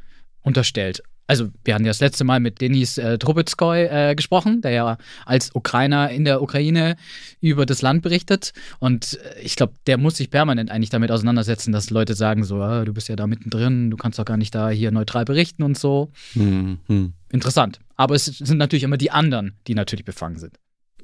[0.42, 4.72] unterstellt also wir hatten ja das letzte Mal mit Denis äh, Trubetskoy äh, gesprochen, der
[4.72, 6.98] ja als Ukrainer in der Ukraine
[7.42, 8.54] über das Land berichtet.
[8.80, 12.62] Und äh, ich glaube, der muss sich permanent eigentlich damit auseinandersetzen, dass Leute sagen so,
[12.62, 15.64] ah, du bist ja da mittendrin, du kannst doch gar nicht da hier neutral berichten
[15.64, 16.12] und so.
[16.36, 17.14] Mhm.
[17.32, 17.80] Interessant.
[17.96, 20.58] Aber es sind natürlich immer die anderen, die natürlich befangen sind.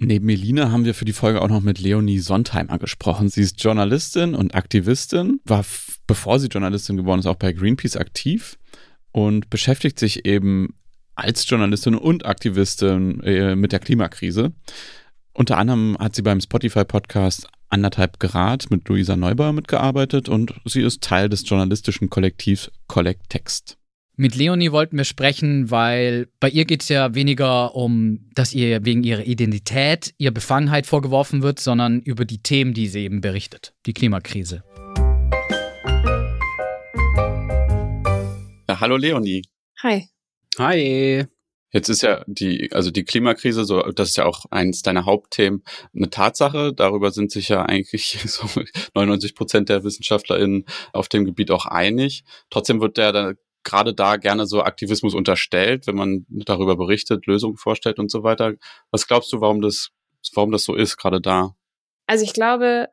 [0.04, 3.30] Neben Melina haben wir für die Folge auch noch mit Leonie Sontheimer gesprochen.
[3.30, 5.64] Sie ist Journalistin und Aktivistin, war,
[6.08, 8.58] bevor sie Journalistin geworden ist, auch bei Greenpeace aktiv
[9.12, 10.74] und beschäftigt sich eben
[11.14, 14.54] als Journalistin und Aktivistin äh, mit der Klimakrise.
[15.34, 21.04] Unter anderem hat sie beim Spotify-Podcast Anderthalb Grad mit Luisa Neubauer mitgearbeitet und sie ist
[21.04, 23.78] Teil des journalistischen Kollektivs Collect Text.
[24.18, 28.84] Mit Leonie wollten wir sprechen, weil bei ihr geht es ja weniger um, dass ihr
[28.86, 33.74] wegen ihrer Identität ihr Befangenheit vorgeworfen wird, sondern über die Themen, die sie eben berichtet,
[33.86, 34.64] die Klimakrise.
[38.68, 39.44] Ja, hallo Leonie.
[39.82, 40.10] Hi.
[40.60, 41.26] Hi.
[41.72, 45.64] Jetzt ist ja die, also die Klimakrise, so, das ist ja auch eins deiner Hauptthemen,
[45.96, 46.74] eine Tatsache.
[46.74, 48.46] Darüber sind sich ja eigentlich so
[48.94, 52.26] 99 Prozent der WissenschaftlerInnen auf dem Gebiet auch einig.
[52.50, 57.58] Trotzdem wird der da gerade da gerne so Aktivismus unterstellt, wenn man darüber berichtet, Lösungen
[57.58, 58.54] vorstellt und so weiter.
[58.92, 59.90] Was glaubst du, warum das,
[60.34, 61.56] warum das so ist, gerade da?
[62.08, 62.88] Also ich glaube,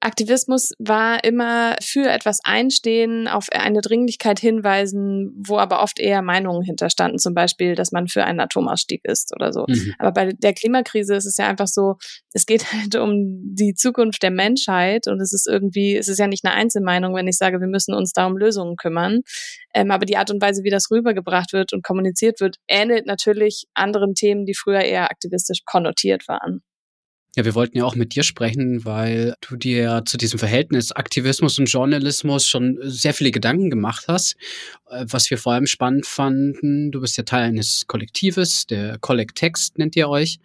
[0.00, 6.62] Aktivismus war immer für etwas einstehen, auf eine Dringlichkeit hinweisen, wo aber oft eher Meinungen
[6.62, 9.64] hinterstanden, zum Beispiel, dass man für einen Atomausstieg ist oder so.
[9.66, 9.94] Mhm.
[9.98, 11.96] Aber bei der Klimakrise ist es ja einfach so,
[12.34, 16.26] es geht halt um die Zukunft der Menschheit und es ist irgendwie, es ist ja
[16.26, 19.20] nicht eine Einzelmeinung, wenn ich sage, wir müssen uns da um Lösungen kümmern.
[19.74, 23.64] Ähm, aber die Art und Weise, wie das rübergebracht wird und kommuniziert wird, ähnelt natürlich
[23.74, 26.62] anderen Themen, die früher eher aktivistisch konnotiert waren.
[27.36, 31.58] Ja, wir wollten ja auch mit dir sprechen, weil du dir zu diesem Verhältnis Aktivismus
[31.58, 34.36] und Journalismus schon sehr viele Gedanken gemacht hast.
[34.88, 39.34] Äh, was wir vor allem spannend fanden, du bist ja Teil eines Kollektives, der Collect
[39.34, 40.38] Text nennt ihr euch.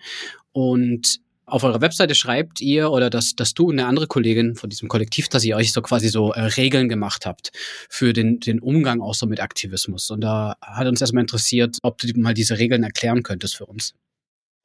[0.52, 4.70] Und auf eurer Webseite schreibt ihr oder dass, dass du und eine andere Kollegin von
[4.70, 7.54] diesem Kollektiv, dass ihr euch so quasi so äh, Regeln gemacht habt
[7.90, 10.12] für den, den Umgang auch so mit Aktivismus.
[10.12, 13.94] Und da hat uns erstmal interessiert, ob du mal diese Regeln erklären könntest für uns.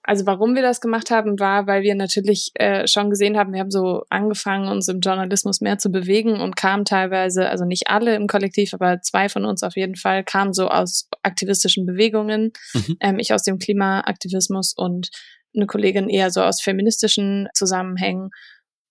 [0.06, 3.58] Also warum wir das gemacht haben, war, weil wir natürlich äh, schon gesehen haben, wir
[3.58, 8.14] haben so angefangen, uns im Journalismus mehr zu bewegen und kamen teilweise, also nicht alle
[8.14, 12.52] im Kollektiv, aber zwei von uns auf jeden Fall, kamen so aus aktivistischen Bewegungen.
[12.72, 12.96] Mhm.
[13.00, 15.10] Ähm, ich aus dem Klimaaktivismus und
[15.56, 18.30] eine Kollegin eher so aus feministischen Zusammenhängen.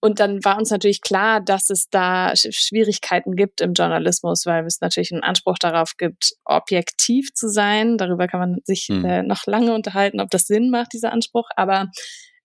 [0.02, 4.82] Und dann war uns natürlich klar, dass es da Schwierigkeiten gibt im Journalismus, weil es
[4.82, 7.98] natürlich einen Anspruch darauf gibt, objektiv zu sein.
[7.98, 9.06] Darüber kann man sich mhm.
[9.06, 11.50] äh, noch lange unterhalten, ob das Sinn macht, dieser Anspruch.
[11.56, 11.90] Aber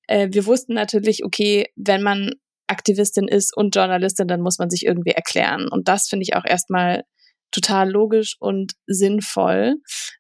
[0.07, 2.33] äh, wir wussten natürlich, okay, wenn man
[2.67, 5.69] Aktivistin ist und Journalistin, dann muss man sich irgendwie erklären.
[5.69, 7.05] Und das finde ich auch erstmal
[7.51, 9.77] total logisch und sinnvoll,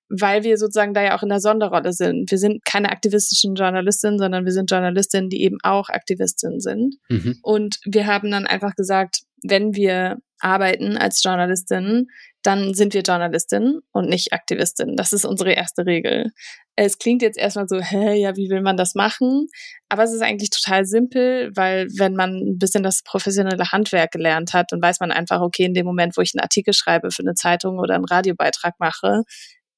[0.08, 2.30] weil wir sozusagen da ja auch in der Sonderrolle sind.
[2.30, 6.96] Wir sind keine aktivistischen Journalistinnen, sondern wir sind Journalistinnen, die eben auch Aktivistinnen sind.
[7.08, 7.38] Mhm.
[7.42, 12.08] Und wir haben dann einfach gesagt, wenn wir arbeiten als Journalistin,
[12.42, 14.96] dann sind wir Journalistin und nicht Aktivistin.
[14.96, 16.32] Das ist unsere erste Regel.
[16.74, 19.48] Es klingt jetzt erstmal so, hä, ja, wie will man das machen?
[19.90, 24.54] Aber es ist eigentlich total simpel, weil wenn man ein bisschen das professionelle Handwerk gelernt
[24.54, 27.22] hat, dann weiß man einfach, okay, in dem Moment, wo ich einen Artikel schreibe für
[27.22, 29.24] eine Zeitung oder einen Radiobeitrag mache,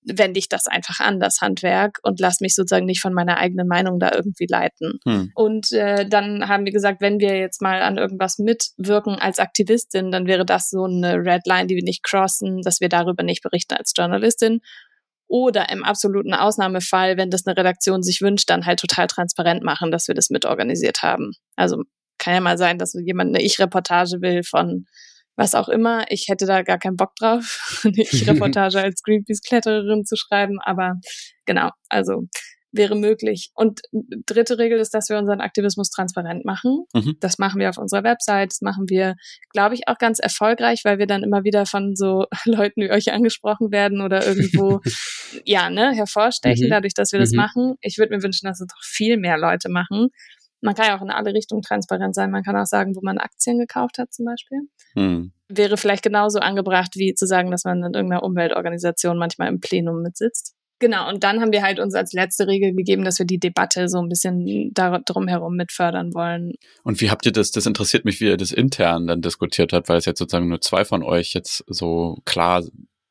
[0.05, 3.69] wende ich das einfach an, das Handwerk, und lass mich sozusagen nicht von meiner eigenen
[3.69, 4.99] Meinung da irgendwie leiten.
[5.05, 5.31] Hm.
[5.35, 10.11] Und äh, dann haben wir gesagt, wenn wir jetzt mal an irgendwas mitwirken als Aktivistin,
[10.11, 13.43] dann wäre das so eine Red Line, die wir nicht crossen, dass wir darüber nicht
[13.43, 14.61] berichten als Journalistin.
[15.29, 19.91] Oder im absoluten Ausnahmefall, wenn das eine Redaktion sich wünscht, dann halt total transparent machen,
[19.91, 21.33] dass wir das mitorganisiert haben.
[21.57, 21.85] Also
[22.19, 24.87] kann ja mal sein, dass jemand eine Ich-Reportage will von
[25.37, 26.05] was auch immer.
[26.09, 30.95] Ich hätte da gar keinen Bock drauf, eine Ich-Reportage als Greenpeace-Klettererin zu schreiben, aber
[31.47, 32.29] genau, also
[32.73, 33.51] wäre möglich.
[33.55, 33.83] Und
[34.27, 36.85] dritte Regel ist, dass wir unseren Aktivismus transparent machen.
[36.95, 37.17] Mhm.
[37.21, 38.51] Das machen wir auf unserer Website.
[38.51, 39.15] Das machen wir,
[39.53, 43.13] glaube ich, auch ganz erfolgreich, weil wir dann immer wieder von so Leuten wie euch
[43.13, 44.81] angesprochen werden oder irgendwo,
[45.45, 46.71] ja, ne, hervorstechen, mhm.
[46.71, 47.25] dadurch, dass wir mhm.
[47.25, 47.75] das machen.
[47.83, 50.09] Ich würde mir wünschen, dass es doch viel mehr Leute machen.
[50.63, 52.31] Man kann ja auch in alle Richtungen transparent sein.
[52.31, 54.61] Man kann auch sagen, wo man Aktien gekauft hat zum Beispiel.
[54.95, 55.33] Hm.
[55.49, 60.03] Wäre vielleicht genauso angebracht, wie zu sagen, dass man in irgendeiner Umweltorganisation manchmal im Plenum
[60.03, 60.55] mitsitzt.
[60.83, 63.89] Genau, und dann haben wir halt uns als letzte Regel gegeben, dass wir die Debatte
[63.89, 66.55] so ein bisschen darum herum mit fördern wollen.
[66.83, 69.89] Und wie habt ihr das, das interessiert mich, wie ihr das intern dann diskutiert habt,
[69.89, 72.65] weil es jetzt sozusagen nur zwei von euch jetzt so klar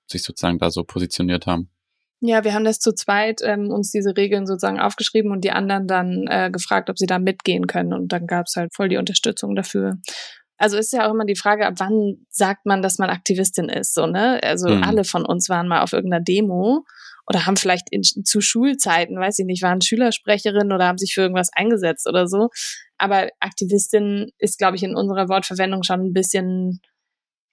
[0.06, 1.70] sich sozusagen da so positioniert haben.
[2.24, 5.88] Ja, wir haben das zu zweit ähm, uns diese Regeln sozusagen aufgeschrieben und die anderen
[5.88, 7.94] dann äh, gefragt, ob sie da mitgehen können.
[7.94, 9.98] Und dann gab es halt voll die Unterstützung dafür.
[10.58, 13.96] Also ist ja auch immer die Frage, ab wann sagt man, dass man Aktivistin ist,
[13.96, 14.40] so, ne?
[14.44, 14.84] Also mhm.
[14.84, 16.86] alle von uns waren mal auf irgendeiner Demo
[17.26, 21.22] oder haben vielleicht in, zu Schulzeiten, weiß ich nicht, waren Schülersprecherin oder haben sich für
[21.22, 22.50] irgendwas eingesetzt oder so.
[23.00, 26.82] Aber Aktivistin ist, glaube ich, in unserer Wortverwendung schon ein bisschen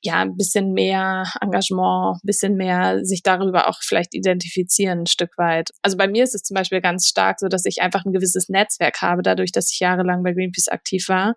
[0.02, 5.36] ja, ein bisschen mehr Engagement, ein bisschen mehr sich darüber auch vielleicht identifizieren ein Stück
[5.36, 5.70] weit.
[5.82, 8.48] Also bei mir ist es zum Beispiel ganz stark so, dass ich einfach ein gewisses
[8.48, 11.34] Netzwerk habe, dadurch, dass ich jahrelang bei Greenpeace aktiv war,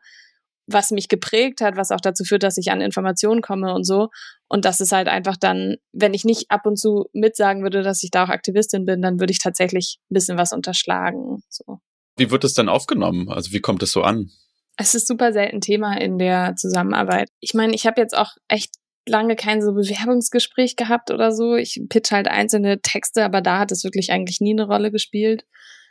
[0.68, 4.10] was mich geprägt hat, was auch dazu führt, dass ich an Informationen komme und so.
[4.48, 8.04] Und das ist halt einfach dann, wenn ich nicht ab und zu mitsagen würde, dass
[8.04, 11.42] ich da auch Aktivistin bin, dann würde ich tatsächlich ein bisschen was unterschlagen.
[11.50, 11.80] So.
[12.18, 13.30] Wie wird es denn aufgenommen?
[13.30, 14.30] Also wie kommt es so an?
[14.78, 17.30] Es ist super selten Thema in der Zusammenarbeit.
[17.40, 18.72] Ich meine, ich habe jetzt auch echt
[19.08, 21.56] lange kein so Bewerbungsgespräch gehabt oder so.
[21.56, 25.46] Ich pitch halt einzelne Texte, aber da hat es wirklich eigentlich nie eine Rolle gespielt.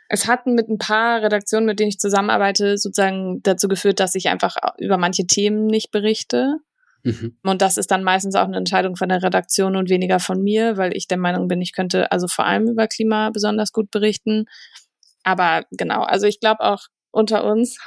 [0.09, 4.27] Es hat mit ein paar Redaktionen, mit denen ich zusammenarbeite, sozusagen dazu geführt, dass ich
[4.27, 6.57] einfach über manche Themen nicht berichte.
[7.03, 7.37] Mhm.
[7.43, 10.77] Und das ist dann meistens auch eine Entscheidung von der Redaktion und weniger von mir,
[10.77, 14.45] weil ich der Meinung bin, ich könnte also vor allem über Klima besonders gut berichten.
[15.23, 17.77] Aber genau, also ich glaube auch, unter uns.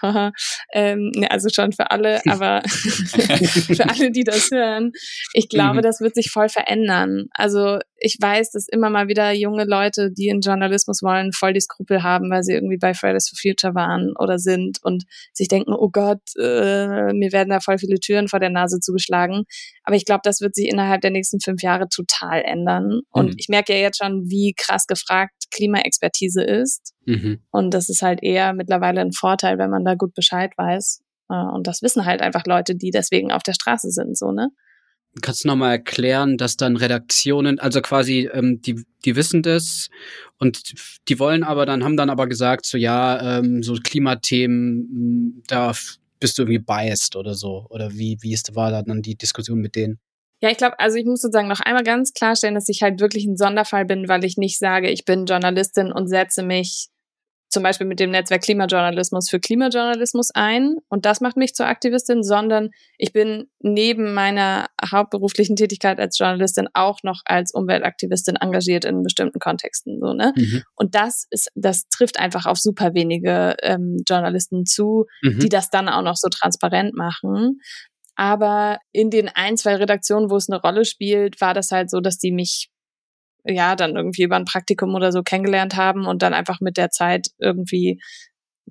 [0.72, 4.92] ähm, ne, also schon für alle, aber für alle, die das hören.
[5.32, 5.82] Ich glaube, mhm.
[5.82, 7.26] das wird sich voll verändern.
[7.32, 11.60] Also ich weiß, dass immer mal wieder junge Leute, die in Journalismus wollen, voll die
[11.60, 15.72] Skrupel haben, weil sie irgendwie bei Fridays for Future waren oder sind und sich denken,
[15.72, 19.44] oh Gott, äh, mir werden da voll viele Türen vor der Nase zugeschlagen.
[19.84, 23.00] Aber ich glaube, das wird sich innerhalb der nächsten fünf Jahre total ändern.
[23.10, 23.36] Und mhm.
[23.38, 26.94] ich merke ja jetzt schon, wie krass gefragt Klimaexpertise ist.
[27.06, 27.40] Mhm.
[27.50, 31.02] Und das ist halt eher mittlerweile ein Vorteil, wenn man da gut Bescheid weiß.
[31.30, 34.50] Äh, und das wissen halt einfach Leute, die deswegen auf der Straße sind, so, ne?
[35.22, 39.88] Kannst du nochmal erklären, dass dann Redaktionen, also quasi, ähm, die, die wissen das
[40.38, 40.74] und
[41.08, 45.72] die wollen aber dann, haben dann aber gesagt, so ja, ähm, so Klimathemen, da
[46.18, 47.66] bist du irgendwie biased oder so.
[47.70, 50.00] Oder wie, wie ist, war da dann die Diskussion mit denen?
[50.44, 53.24] Ja, ich glaube, also ich muss sozusagen noch einmal ganz klarstellen, dass ich halt wirklich
[53.24, 56.88] ein Sonderfall bin, weil ich nicht sage, ich bin Journalistin und setze mich
[57.48, 62.22] zum Beispiel mit dem Netzwerk Klimajournalismus für Klimajournalismus ein und das macht mich zur Aktivistin,
[62.22, 69.02] sondern ich bin neben meiner hauptberuflichen Tätigkeit als Journalistin auch noch als Umweltaktivistin engagiert in
[69.02, 69.98] bestimmten Kontexten.
[69.98, 70.34] So, ne?
[70.36, 70.62] Mhm.
[70.74, 75.38] Und das ist, das trifft einfach auf super wenige ähm, Journalisten zu, mhm.
[75.38, 77.60] die das dann auch noch so transparent machen.
[78.16, 82.00] Aber in den ein, zwei Redaktionen, wo es eine Rolle spielt, war das halt so,
[82.00, 82.70] dass die mich
[83.44, 86.90] ja dann irgendwie über ein Praktikum oder so kennengelernt haben und dann einfach mit der
[86.90, 88.00] Zeit irgendwie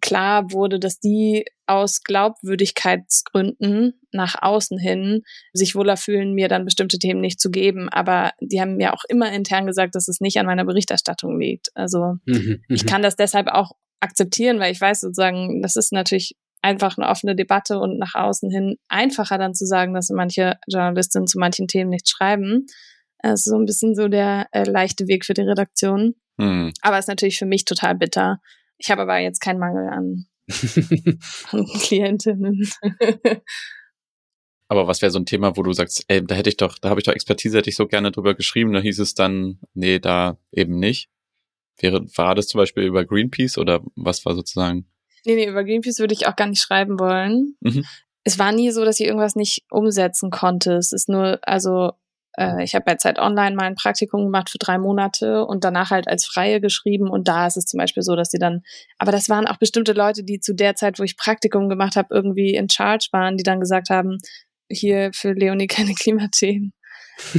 [0.02, 5.22] klar wurde, dass die aus Glaubwürdigkeitsgründen nach außen hin
[5.54, 7.90] sich wohler fühlen, mir dann bestimmte Themen nicht zu geben.
[7.90, 11.70] Aber die haben mir auch immer intern gesagt, dass es nicht an meiner Berichterstattung liegt.
[11.76, 12.88] Also mhm, ich mhm.
[12.88, 13.72] kann das deshalb auch
[14.02, 18.50] akzeptieren, weil ich weiß sozusagen, das ist natürlich einfach eine offene Debatte und nach außen
[18.50, 22.66] hin einfacher dann zu sagen, dass manche Journalistinnen zu manchen Themen nicht schreiben.
[23.20, 26.16] Das ist so ein bisschen so der äh, leichte Weg für die Redaktion.
[26.40, 26.72] Hm.
[26.82, 28.40] Aber ist natürlich für mich total bitter.
[28.78, 30.26] Ich habe aber jetzt keinen Mangel an,
[31.52, 32.70] an Klientinnen.
[34.68, 36.90] Aber was wäre so ein Thema, wo du sagst, ey, da hätte ich doch, da
[36.90, 40.00] habe ich doch Expertise, hätte ich so gerne drüber geschrieben, da hieß es dann, nee,
[40.00, 41.10] da eben nicht.
[41.78, 44.88] Wäre, war das zum Beispiel über Greenpeace oder was war sozusagen?
[45.26, 47.56] Nee, nee, über Greenpeace würde ich auch gar nicht schreiben wollen.
[47.62, 47.86] Mhm.
[48.24, 50.74] Es war nie so, dass ich irgendwas nicht umsetzen konnte.
[50.76, 51.92] Es ist nur, also
[52.38, 55.92] äh, ich habe bei Zeit Online mal ein Praktikum gemacht für drei Monate und danach
[55.92, 57.10] halt als Freie geschrieben.
[57.10, 58.62] Und da ist es zum Beispiel so, dass sie dann,
[58.98, 62.14] aber das waren auch bestimmte Leute, die zu der Zeit, wo ich Praktikum gemacht habe,
[62.14, 64.18] irgendwie in Charge waren, die dann gesagt haben,
[64.70, 66.74] hier für Leonie keine Klimathemen.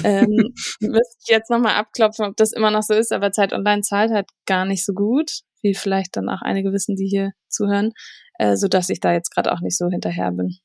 [0.04, 0.28] ähm,
[0.80, 4.12] müsste ich jetzt nochmal abklopfen, ob das immer noch so ist, aber Zeit Online zahlt
[4.12, 7.92] halt gar nicht so gut, wie vielleicht dann auch einige wissen, die hier zuhören,
[8.38, 10.58] äh, so dass ich da jetzt gerade auch nicht so hinterher bin.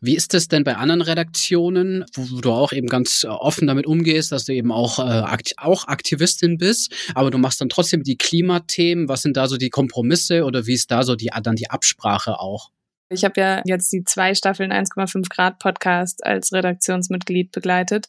[0.00, 3.86] Wie ist es denn bei anderen Redaktionen, wo du auch eben ganz äh, offen damit
[3.86, 8.02] umgehst, dass du eben auch, äh, akt auch Aktivistin bist, aber du machst dann trotzdem
[8.02, 9.08] die Klimathemen.
[9.08, 12.38] Was sind da so die Kompromisse oder wie ist da so die, dann die Absprache
[12.40, 12.70] auch?
[13.08, 18.08] Ich habe ja jetzt die zwei Staffeln 1,5 Grad Podcast als Redaktionsmitglied begleitet.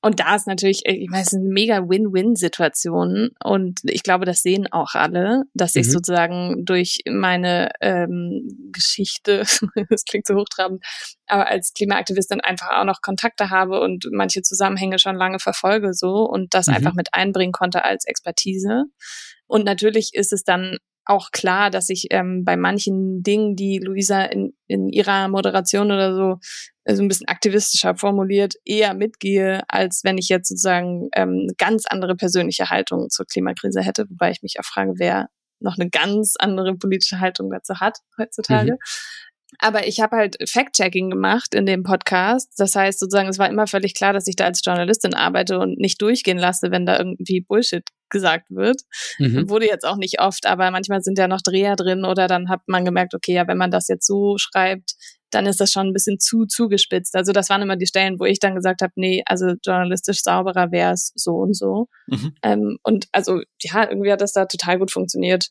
[0.00, 3.30] Und da ist natürlich, ich meine, es ist eine mega Win-Win-Situation.
[3.42, 5.90] Und ich glaube, das sehen auch alle, dass ich Mhm.
[5.90, 9.42] sozusagen durch meine ähm, Geschichte,
[9.90, 10.84] das klingt so hochtrabend,
[11.26, 16.24] aber als Klimaaktivistin einfach auch noch Kontakte habe und manche Zusammenhänge schon lange verfolge so
[16.24, 16.74] und das Mhm.
[16.74, 18.84] einfach mit einbringen konnte als Expertise.
[19.48, 20.76] Und natürlich ist es dann
[21.08, 26.14] auch klar, dass ich ähm, bei manchen Dingen, die Luisa in, in ihrer Moderation oder
[26.14, 26.38] so
[26.84, 31.54] äh, so ein bisschen aktivistischer formuliert, eher mitgehe, als wenn ich jetzt sozusagen ähm, eine
[31.56, 35.28] ganz andere persönliche Haltung zur Klimakrise hätte, wobei ich mich auch frage, wer
[35.60, 38.72] noch eine ganz andere politische Haltung dazu hat heutzutage.
[38.72, 38.78] Mhm.
[39.60, 42.52] Aber ich habe halt Fact-Checking gemacht in dem Podcast.
[42.58, 45.78] Das heißt sozusagen, es war immer völlig klar, dass ich da als Journalistin arbeite und
[45.78, 48.82] nicht durchgehen lasse, wenn da irgendwie Bullshit gesagt wird.
[49.18, 49.48] Mhm.
[49.48, 52.60] Wurde jetzt auch nicht oft, aber manchmal sind ja noch Dreher drin oder dann hat
[52.66, 54.94] man gemerkt, okay, ja, wenn man das jetzt so schreibt,
[55.30, 57.14] dann ist das schon ein bisschen zu zugespitzt.
[57.14, 60.70] Also das waren immer die Stellen, wo ich dann gesagt habe, nee, also journalistisch sauberer
[60.72, 61.88] wäre es so und so.
[62.06, 62.34] Mhm.
[62.42, 65.48] Ähm, und also ja, irgendwie hat das da total gut funktioniert.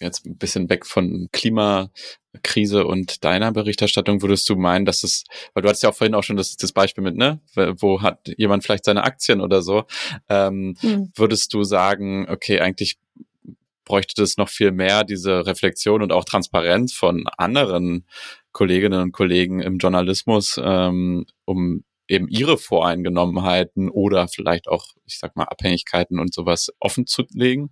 [0.00, 5.24] Jetzt ein bisschen weg von Klimakrise und deiner Berichterstattung, würdest du meinen, dass es,
[5.54, 8.28] weil du hattest ja auch vorhin auch schon das, das Beispiel mit, ne, wo hat
[8.36, 9.84] jemand vielleicht seine Aktien oder so,
[10.28, 11.12] ähm, Hm.
[11.14, 12.98] würdest du sagen, okay, eigentlich
[13.84, 18.06] bräuchte das noch viel mehr, diese Reflexion und auch Transparenz von anderen
[18.52, 25.36] Kolleginnen und Kollegen im Journalismus, ähm, um eben ihre Voreingenommenheiten oder vielleicht auch, ich sag
[25.36, 27.70] mal, Abhängigkeiten und sowas offen zu legen?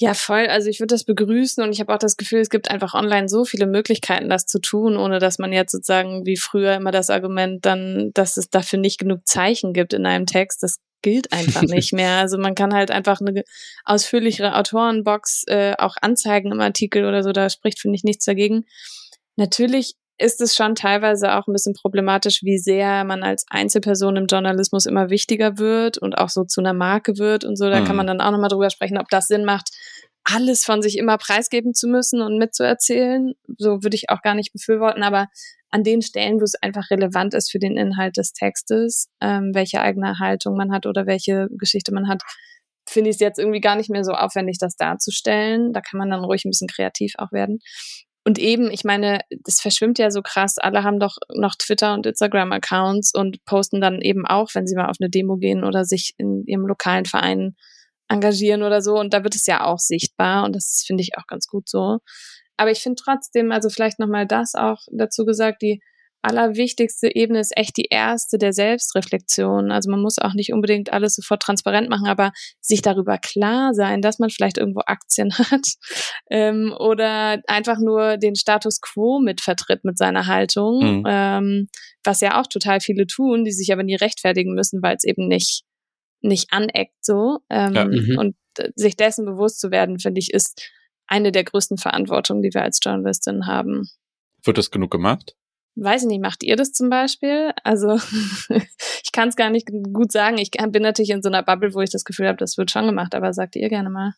[0.00, 0.46] Ja, voll.
[0.46, 3.28] Also ich würde das begrüßen und ich habe auch das Gefühl, es gibt einfach online
[3.28, 7.10] so viele Möglichkeiten, das zu tun, ohne dass man jetzt sozusagen wie früher immer das
[7.10, 10.62] Argument dann, dass es dafür nicht genug Zeichen gibt in einem Text.
[10.62, 12.12] Das gilt einfach nicht mehr.
[12.18, 13.42] Also man kann halt einfach eine
[13.84, 17.32] ausführlichere Autorenbox äh, auch anzeigen im Artikel oder so.
[17.32, 18.66] Da spricht, finde ich, nichts dagegen.
[19.34, 24.26] Natürlich ist es schon teilweise auch ein bisschen problematisch, wie sehr man als Einzelperson im
[24.26, 27.70] Journalismus immer wichtiger wird und auch so zu einer Marke wird und so.
[27.70, 27.84] Da Mhm.
[27.84, 29.70] kann man dann auch nochmal drüber sprechen, ob das Sinn macht,
[30.24, 33.32] alles von sich immer preisgeben zu müssen und mitzuerzählen.
[33.56, 35.28] So würde ich auch gar nicht befürworten, aber
[35.70, 39.80] an den Stellen, wo es einfach relevant ist für den Inhalt des Textes, ähm, welche
[39.80, 42.22] eigene Haltung man hat oder welche Geschichte man hat,
[42.88, 45.72] finde ich es jetzt irgendwie gar nicht mehr so aufwendig, das darzustellen.
[45.74, 47.58] Da kann man dann ruhig ein bisschen kreativ auch werden.
[48.28, 50.58] Und eben, ich meine, das verschwimmt ja so krass.
[50.58, 54.90] Alle haben doch noch Twitter und Instagram-Accounts und posten dann eben auch, wenn sie mal
[54.90, 57.56] auf eine Demo gehen oder sich in ihrem lokalen Verein
[58.06, 58.98] engagieren oder so.
[58.98, 62.00] Und da wird es ja auch sichtbar und das finde ich auch ganz gut so.
[62.58, 65.80] Aber ich finde trotzdem, also vielleicht nochmal das auch dazu gesagt, die
[66.22, 69.70] allerwichtigste Ebene ist echt die erste der Selbstreflexion.
[69.70, 74.02] Also man muss auch nicht unbedingt alles sofort transparent machen, aber sich darüber klar sein,
[74.02, 75.66] dass man vielleicht irgendwo Aktien hat
[76.30, 81.04] ähm, oder einfach nur den Status quo mitvertritt mit seiner Haltung, Mhm.
[81.06, 81.68] ähm,
[82.04, 85.28] was ja auch total viele tun, die sich aber nie rechtfertigen müssen, weil es eben
[85.28, 85.62] nicht
[86.20, 87.38] nicht aneckt so.
[87.48, 87.84] Ähm, Ja.
[87.84, 88.18] Mhm.
[88.18, 90.68] Und äh, sich dessen bewusst zu werden, finde ich, ist
[91.06, 93.88] eine der größten Verantwortungen, die wir als Journalistin haben.
[94.44, 95.36] Wird das genug gemacht?
[95.80, 97.52] Weiß ich nicht, macht ihr das zum Beispiel?
[97.62, 97.98] Also
[98.48, 100.38] ich kann es gar nicht gut sagen.
[100.38, 102.86] Ich bin natürlich in so einer Bubble, wo ich das Gefühl habe, das wird schon
[102.86, 104.14] gemacht, aber sagt ihr gerne mal.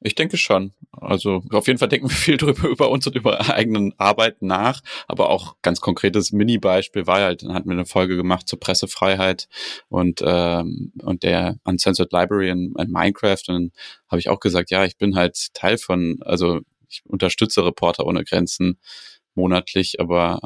[0.00, 0.74] Ich denke schon.
[0.92, 4.82] Also auf jeden Fall denken wir viel drüber über uns und über eigenen Arbeit nach.
[5.06, 9.48] Aber auch ganz konkretes Mini-Beispiel war halt, dann hatten wir eine Folge gemacht zur Pressefreiheit
[9.88, 13.42] und ähm, und der Uncensored Library in, in Minecraft.
[13.48, 13.72] Und dann
[14.08, 18.24] habe ich auch gesagt, ja, ich bin halt Teil von, also ich unterstütze Reporter ohne
[18.24, 18.78] Grenzen
[19.34, 20.40] monatlich, aber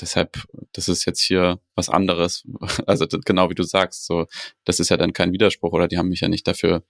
[0.00, 0.42] deshalb,
[0.72, 2.44] das ist jetzt hier was anderes.
[2.86, 4.26] Also genau wie du sagst, so
[4.64, 6.84] das ist ja dann kein Widerspruch oder die haben mich ja nicht dafür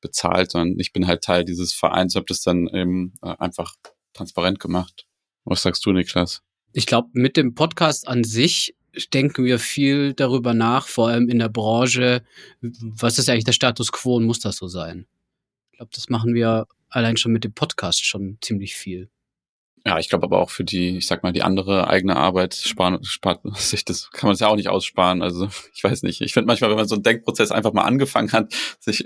[0.00, 3.74] bezahlt, sondern ich bin halt Teil dieses Vereins, habe das dann eben äh, einfach
[4.12, 5.06] transparent gemacht.
[5.44, 6.42] Was sagst du, Niklas?
[6.72, 8.74] Ich glaube, mit dem Podcast an sich
[9.12, 12.22] denken wir viel darüber nach, vor allem in der Branche,
[12.60, 15.06] was ist eigentlich der Status quo und muss das so sein?
[15.70, 19.10] Ich glaube, das machen wir allein schon mit dem Podcast schon ziemlich viel.
[19.86, 23.02] Ja, ich glaube aber auch für die, ich sag mal, die andere eigene Arbeit sparen,
[23.04, 25.22] spart sich das, kann man es ja auch nicht aussparen.
[25.22, 26.20] Also ich weiß nicht.
[26.20, 29.04] Ich finde manchmal, wenn man so einen Denkprozess einfach mal angefangen hat, sich,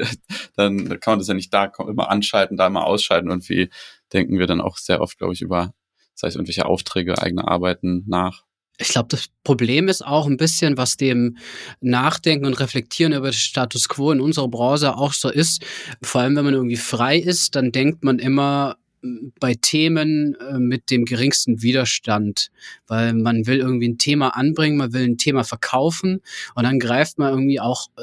[0.56, 3.30] dann kann man das ja nicht da immer anschalten, da immer ausschalten.
[3.30, 3.70] Und wie
[4.12, 5.74] denken wir dann auch sehr oft, glaube ich, über,
[6.14, 8.44] sei es irgendwelche Aufträge, eigene Arbeiten nach.
[8.78, 11.36] Ich glaube, das Problem ist auch ein bisschen, was dem
[11.80, 15.62] Nachdenken und Reflektieren über den Status quo in unserer Branche auch so ist.
[16.02, 18.76] Vor allem, wenn man irgendwie frei ist, dann denkt man immer,
[19.40, 22.50] bei Themen äh, mit dem geringsten Widerstand,
[22.86, 26.20] weil man will irgendwie ein Thema anbringen, man will ein Thema verkaufen
[26.54, 28.02] und dann greift man irgendwie auch äh,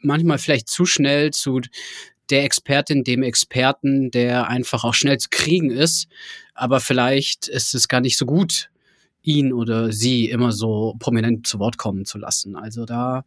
[0.00, 1.60] manchmal vielleicht zu schnell zu
[2.30, 6.08] der Expertin, dem Experten, der einfach auch schnell zu kriegen ist,
[6.54, 8.70] aber vielleicht ist es gar nicht so gut,
[9.22, 12.56] ihn oder sie immer so prominent zu Wort kommen zu lassen.
[12.56, 13.24] Also da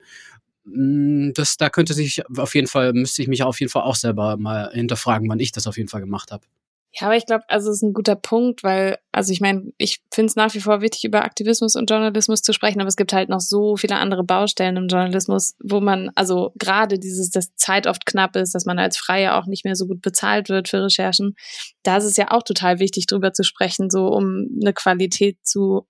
[0.66, 3.96] mm, das, da könnte sich auf jeden Fall, müsste ich mich auf jeden Fall auch
[3.96, 6.46] selber mal hinterfragen, wann ich das auf jeden Fall gemacht habe.
[6.94, 10.00] Ja, aber ich glaube, also es ist ein guter Punkt, weil, also ich meine, ich
[10.12, 13.14] finde es nach wie vor wichtig, über Aktivismus und Journalismus zu sprechen, aber es gibt
[13.14, 17.88] halt noch so viele andere Baustellen im Journalismus, wo man, also gerade dieses, dass Zeit
[17.88, 20.84] oft knapp ist, dass man als Freier auch nicht mehr so gut bezahlt wird für
[20.84, 21.36] Recherchen.
[21.84, 25.86] Da ist es ja auch total wichtig, drüber zu sprechen, so um eine Qualität zu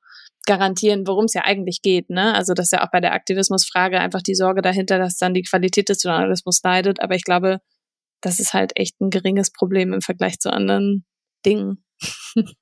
[0.48, 2.10] garantieren, worum es ja eigentlich geht.
[2.10, 2.34] Ne?
[2.34, 5.44] Also das ist ja auch bei der Aktivismusfrage einfach die Sorge dahinter, dass dann die
[5.44, 7.02] Qualität des Journalismus leidet.
[7.02, 7.60] Aber ich glaube,
[8.22, 11.06] das ist halt echt ein geringes Problem im Vergleich zu anderen
[11.46, 11.84] Dingen.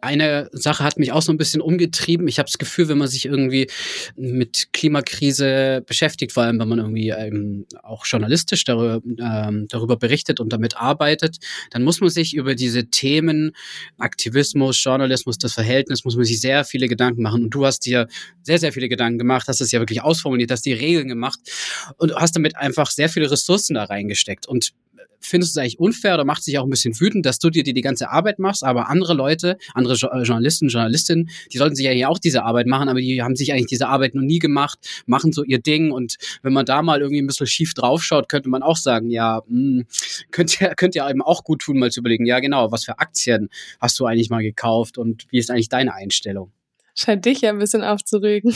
[0.00, 2.28] Eine Sache hat mich auch so ein bisschen umgetrieben.
[2.28, 3.68] Ich habe das Gefühl, wenn man sich irgendwie
[4.16, 10.40] mit Klimakrise beschäftigt, vor allem wenn man irgendwie ähm, auch journalistisch darüber, ähm, darüber berichtet
[10.40, 11.38] und damit arbeitet,
[11.70, 13.52] dann muss man sich über diese Themen
[13.98, 17.44] Aktivismus, Journalismus, das Verhältnis, muss man sich sehr viele Gedanken machen.
[17.44, 18.06] Und du hast dir
[18.42, 21.40] sehr, sehr viele Gedanken gemacht, hast es ja wirklich ausformuliert, hast die Regeln gemacht
[21.96, 24.46] und hast damit einfach sehr viele Ressourcen da reingesteckt.
[24.46, 24.72] Und
[25.20, 27.62] findest du es eigentlich unfair oder macht sich auch ein bisschen wütend, dass du dir
[27.62, 31.76] die, die ganze Arbeit machst, aber andere Leute, andere jo äh, Journalisten, Journalistinnen, die sollten
[31.76, 34.38] sich ja auch diese Arbeit machen, aber die haben sich eigentlich diese Arbeit noch nie
[34.38, 38.28] gemacht, machen so ihr Ding und wenn man da mal irgendwie ein bisschen schief draufschaut,
[38.28, 39.86] könnte man auch sagen, ja, mh, hm,
[40.30, 42.98] könnt ihr, könnt ihr einem auch gut tun, mal zu überlegen, ja genau, was für
[42.98, 43.48] Aktien
[43.80, 46.52] hast du eigentlich mal gekauft und wie ist eigentlich deine Einstellung?
[46.94, 48.54] Scheint dich ja ein bisschen aufzuregen.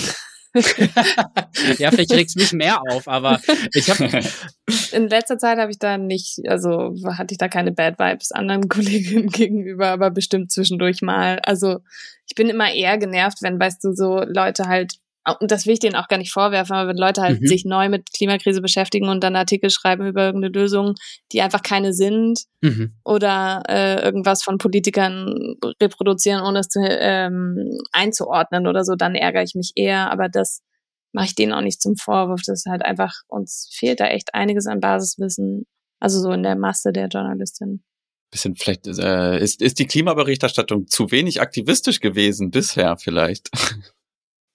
[1.79, 3.41] ja, vielleicht regt es mich mehr auf, aber
[3.73, 4.21] ich habe
[4.93, 8.69] in letzter Zeit habe ich da nicht, also hatte ich da keine Bad Vibes anderen
[8.69, 11.39] Kolleginnen gegenüber, aber bestimmt zwischendurch mal.
[11.41, 11.79] Also
[12.27, 14.95] ich bin immer eher genervt, wenn, weißt du, so Leute halt
[15.39, 17.47] und das will ich denen auch gar nicht vorwerfen, aber wenn Leute halt mhm.
[17.47, 20.95] sich neu mit Klimakrise beschäftigen und dann Artikel schreiben über irgendeine Lösung,
[21.31, 22.95] die einfach keine sind mhm.
[23.05, 29.45] oder äh, irgendwas von Politikern reproduzieren, ohne es zu, ähm, einzuordnen oder so, dann ärgere
[29.45, 30.11] ich mich eher.
[30.11, 30.61] Aber das
[31.13, 32.41] mache ich denen auch nicht zum Vorwurf.
[32.45, 35.67] Das ist halt einfach, uns fehlt da echt einiges an Basiswissen,
[36.01, 37.85] also so in der Masse der Journalistin
[38.33, 43.51] bisschen vielleicht äh, ist ist die Klimaberichterstattung zu wenig aktivistisch gewesen bisher vielleicht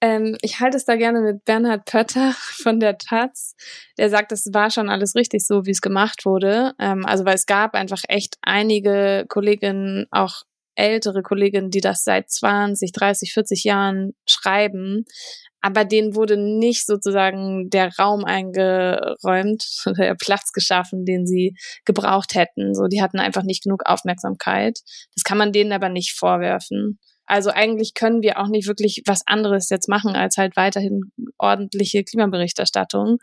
[0.02, 3.56] Ähm, ich halte es da gerne mit Bernhard Pötter von der Taz.
[3.98, 6.74] Der sagt, es war schon alles richtig so, wie es gemacht wurde.
[6.80, 10.44] Ähm, also weil es gab einfach echt einige Kolleginnen, auch
[10.76, 15.06] ältere Kolleginnen, die das seit 20, 30, 40 Jahren schreiben.
[15.62, 19.66] Aber denen wurde nicht sozusagen der Raum eingeräumt
[19.98, 22.76] der Platz geschaffen, den sie gebraucht hätten.
[22.76, 24.80] So, die hatten einfach nicht genug Aufmerksamkeit.
[25.16, 27.00] Das kann man denen aber nicht vorwerfen.
[27.28, 32.04] Also eigentlich können wir auch nicht wirklich was anderes jetzt machen, als halt weiterhin ordentliche
[32.04, 33.18] Klimaberichterstattung.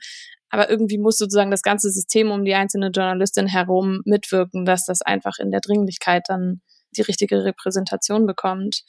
[0.51, 5.03] Aber irgendwie muss sozusagen das ganze System um die einzelne Journalistin herum mitwirken, dass das
[5.03, 6.61] einfach in der Dringlichkeit dann
[6.97, 8.83] die richtige Repräsentation bekommt.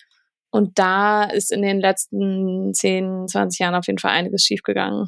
[0.51, 5.07] Und da ist in den letzten 10, 20 Jahren auf jeden Fall einiges schiefgegangen.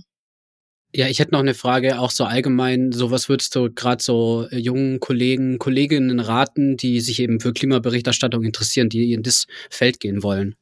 [0.95, 4.47] Ja, ich hätte noch eine Frage, auch so allgemein, so was würdest du gerade so
[4.51, 9.99] äh, jungen Kollegen, Kolleginnen raten, die sich eben für Klimaberichterstattung interessieren, die in das Feld
[9.99, 10.55] gehen wollen?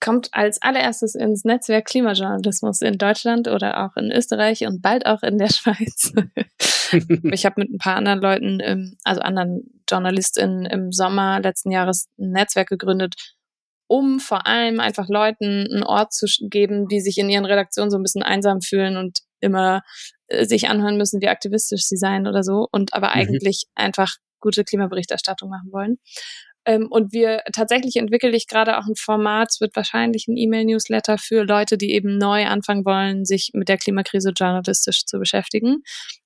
[0.00, 5.22] Kommt als allererstes ins Netzwerk Klimajournalismus in Deutschland oder auch in Österreich und bald auch
[5.22, 6.12] in der Schweiz.
[7.32, 12.32] ich habe mit ein paar anderen Leuten, also anderen JournalistInnen im Sommer letzten Jahres ein
[12.32, 13.14] Netzwerk gegründet,
[13.88, 17.98] um vor allem einfach Leuten einen Ort zu geben, die sich in ihren Redaktionen so
[17.98, 19.82] ein bisschen einsam fühlen und immer
[20.28, 23.14] äh, sich anhören müssen, wie aktivistisch sie seien oder so und aber mhm.
[23.14, 25.98] eigentlich einfach gute Klimaberichterstattung machen wollen.
[26.66, 31.16] Ähm, und wir tatsächlich entwickle ich gerade auch ein Format, es wird wahrscheinlich ein E-Mail-Newsletter
[31.16, 35.82] für Leute, die eben neu anfangen wollen, sich mit der Klimakrise journalistisch zu beschäftigen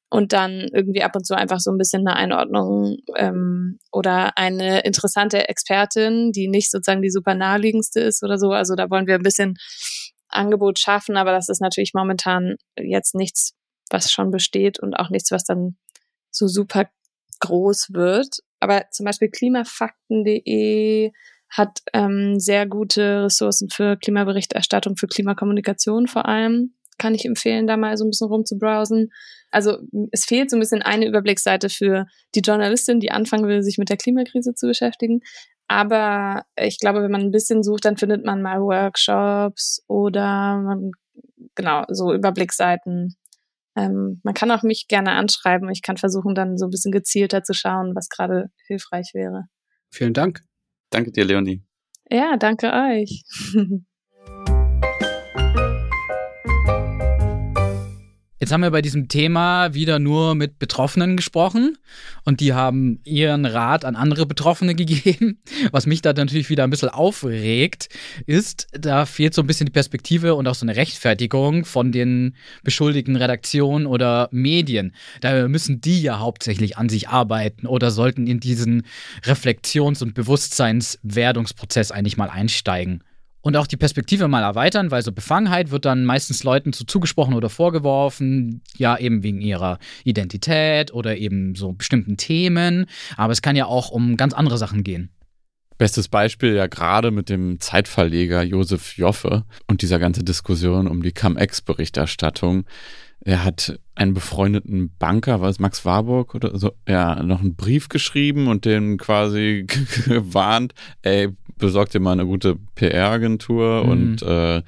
[0.08, 4.80] und dann irgendwie ab und zu einfach so ein bisschen eine Einordnung ähm, oder eine
[4.80, 8.50] interessante Expertin, die nicht sozusagen die super naheliegendste ist oder so.
[8.50, 9.54] Also da wollen wir ein bisschen
[10.30, 13.54] Angebot schaffen, aber das ist natürlich momentan jetzt nichts,
[13.90, 15.76] was schon besteht und auch nichts, was dann
[16.30, 16.88] so super
[17.40, 18.38] groß wird.
[18.60, 21.12] Aber zum Beispiel klimafakten.de
[21.50, 26.74] hat ähm, sehr gute Ressourcen für Klimaberichterstattung, für Klimakommunikation vor allem.
[26.98, 29.10] Kann ich empfehlen, da mal so ein bisschen rumzubrowsen.
[29.50, 29.78] Also
[30.12, 33.88] es fehlt so ein bisschen eine Überblicksseite für die Journalistin, die anfangen will, sich mit
[33.88, 35.22] der Klimakrise zu beschäftigen.
[35.70, 40.90] Aber ich glaube, wenn man ein bisschen sucht, dann findet man mal Workshops oder man,
[41.54, 43.14] genau so Überblicksseiten.
[43.76, 45.70] Ähm, man kann auch mich gerne anschreiben.
[45.70, 49.44] Ich kann versuchen, dann so ein bisschen gezielter zu schauen, was gerade hilfreich wäre.
[49.92, 50.40] Vielen Dank.
[50.90, 51.62] Danke dir, Leonie.
[52.10, 53.22] Ja, danke euch.
[58.40, 61.76] Jetzt haben wir bei diesem Thema wieder nur mit Betroffenen gesprochen
[62.24, 65.42] und die haben ihren Rat an andere Betroffene gegeben.
[65.72, 67.90] Was mich da natürlich wieder ein bisschen aufregt,
[68.24, 72.34] ist, da fehlt so ein bisschen die Perspektive und auch so eine Rechtfertigung von den
[72.64, 74.94] beschuldigten Redaktionen oder Medien.
[75.20, 78.84] Da müssen die ja hauptsächlich an sich arbeiten oder sollten in diesen
[79.22, 83.04] Reflexions- und Bewusstseinswerdungsprozess eigentlich mal einsteigen
[83.42, 87.34] und auch die Perspektive mal erweitern, weil so Befangenheit wird dann meistens Leuten zu zugesprochen
[87.34, 92.86] oder vorgeworfen, ja eben wegen ihrer Identität oder eben so bestimmten Themen,
[93.16, 95.10] aber es kann ja auch um ganz andere Sachen gehen.
[95.78, 101.12] Bestes Beispiel ja gerade mit dem Zeitverleger Josef Joffe und dieser ganze Diskussion um die
[101.12, 102.66] Cum-Ex-Berichterstattung.
[103.22, 107.88] Er hat einen befreundeten Banker, war es Max Warburg oder so, ja, noch einen Brief
[107.88, 109.66] geschrieben und den quasi
[110.06, 111.28] gewarnt, ey,
[111.60, 113.90] besorgt dir mal eine gute PR-Agentur mhm.
[113.90, 114.62] und äh,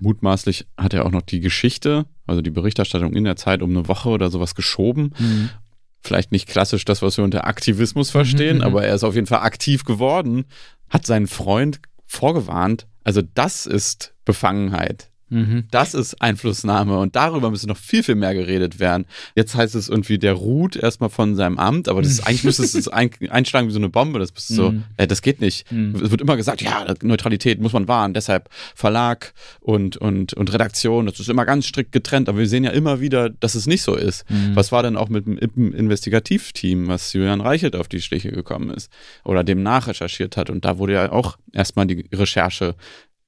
[0.00, 3.88] mutmaßlich hat er auch noch die Geschichte, also die Berichterstattung in der Zeit um eine
[3.88, 5.14] Woche oder sowas geschoben.
[5.18, 5.50] Mhm.
[6.00, 8.62] Vielleicht nicht klassisch das, was wir unter Aktivismus verstehen, mhm.
[8.62, 10.44] aber er ist auf jeden Fall aktiv geworden,
[10.90, 12.86] hat seinen Freund vorgewarnt.
[13.02, 15.10] Also das ist Befangenheit.
[15.34, 15.64] Mhm.
[15.70, 19.04] Das ist Einflussnahme und darüber müsste noch viel, viel mehr geredet werden.
[19.34, 22.62] Jetzt heißt es irgendwie, der ruht erstmal von seinem Amt, aber das ist, eigentlich müsste
[22.62, 24.20] es ein, einschlagen wie so eine Bombe.
[24.20, 24.84] Das bist so, mhm.
[24.96, 25.70] äh, das geht nicht.
[25.72, 25.96] Mhm.
[25.96, 31.06] Es wird immer gesagt, ja, Neutralität muss man wahren, deshalb Verlag und, und, und Redaktion,
[31.06, 33.82] das ist immer ganz strikt getrennt, aber wir sehen ja immer wieder, dass es nicht
[33.82, 34.28] so ist.
[34.30, 34.54] Mhm.
[34.54, 38.90] Was war denn auch mit dem Investigativteam, was Julian Reichelt auf die Schliche gekommen ist
[39.24, 42.76] oder dem nachrecherchiert hat und da wurde ja auch erstmal die Recherche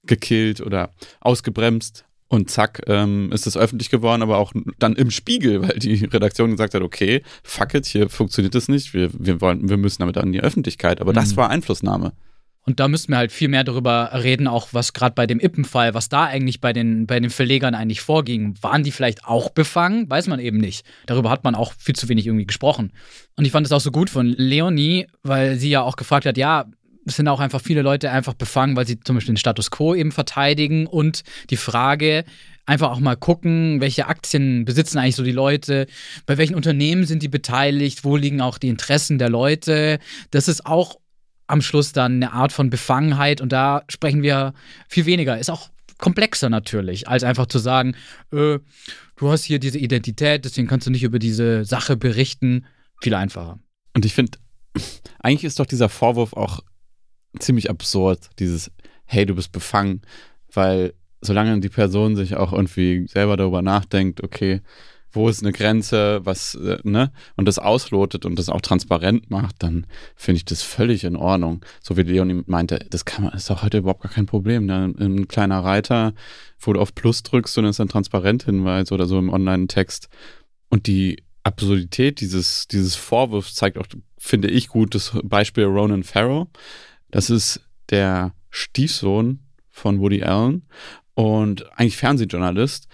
[0.07, 0.91] gekillt oder
[1.21, 2.05] ausgebremst.
[2.29, 6.51] Und zack, ähm, ist es öffentlich geworden, aber auch dann im Spiegel, weil die Redaktion
[6.51, 10.19] gesagt hat, okay, fuck it, hier funktioniert das nicht, wir, wir, wollen, wir müssen damit
[10.19, 11.01] an die Öffentlichkeit.
[11.01, 11.17] Aber mhm.
[11.17, 12.13] das war Einflussnahme.
[12.67, 15.95] Und da müssten wir halt viel mehr darüber reden, auch was gerade bei dem Ippen-Fall,
[15.95, 18.57] was da eigentlich bei den, bei den Verlegern eigentlich vorging.
[18.61, 20.11] Waren die vielleicht auch befangen?
[20.11, 20.85] Weiß man eben nicht.
[21.07, 22.93] Darüber hat man auch viel zu wenig irgendwie gesprochen.
[23.37, 26.37] Und ich fand es auch so gut von Leonie, weil sie ja auch gefragt hat,
[26.37, 26.67] ja,
[27.07, 29.95] es sind auch einfach viele Leute einfach befangen, weil sie zum Beispiel den Status quo
[29.95, 32.25] eben verteidigen und die Frage,
[32.67, 35.87] einfach auch mal gucken, welche Aktien besitzen eigentlich so die Leute,
[36.27, 40.01] bei welchen Unternehmen sind die beteiligt, wo liegen auch die Interessen der Leute.
[40.33, 40.99] Das ist auch
[41.47, 44.53] am Schluss dann eine Art von Befangenheit und da sprechen wir
[44.89, 45.39] viel weniger.
[45.39, 47.95] Ist auch komplexer natürlich, als einfach zu sagen,
[48.33, 48.59] äh,
[49.15, 52.67] du hast hier diese Identität, deswegen kannst du nicht über diese Sache berichten.
[53.01, 53.61] Viel einfacher.
[53.95, 54.39] Und ich finde,
[55.21, 56.61] eigentlich ist doch dieser Vorwurf auch
[57.41, 58.71] ziemlich absurd, dieses,
[59.05, 60.03] hey, du bist befangen,
[60.53, 64.61] weil solange die Person sich auch irgendwie selber darüber nachdenkt, okay,
[65.17, 69.57] wo ist eine Grenze, was, äh, ne, und das auslotet und das auch transparent macht,
[69.63, 71.65] dann finde ich das völlig in Ordnung.
[71.81, 74.67] So wie Leonie meinte, das kann man, ist doch heute überhaupt gar kein Problem.
[74.67, 74.95] Ne?
[74.99, 76.13] Ein kleiner Reiter,
[76.61, 80.09] wo du auf Plus drückst und es ein Transparent-Hinweis oder so im Online-Text.
[80.69, 83.87] Und die Absurdität dieses, dieses Vorwurfs zeigt auch,
[84.19, 86.49] finde ich, gut das Beispiel Ronan Farrow.
[87.17, 89.39] Das ist der Stiefsohn
[89.71, 90.67] von Woody Allen
[91.15, 92.89] und eigentlich Fernsehjournalist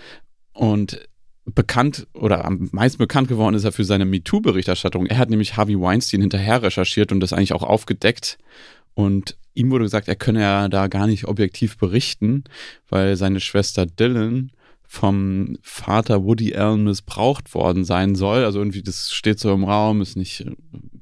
[0.53, 1.09] und
[1.45, 5.07] bekannt oder am meisten bekannt geworden ist er für seine MeToo-Berichterstattung.
[5.07, 8.39] Er hat nämlich Harvey Weinstein hinterher recherchiert und das eigentlich auch aufgedeckt.
[8.95, 12.45] Und ihm wurde gesagt, er könne ja da gar nicht objektiv berichten,
[12.89, 14.53] weil seine Schwester Dylan
[14.83, 18.45] vom Vater Woody Allen missbraucht worden sein soll.
[18.45, 20.47] Also irgendwie, das steht so im Raum, ist nicht,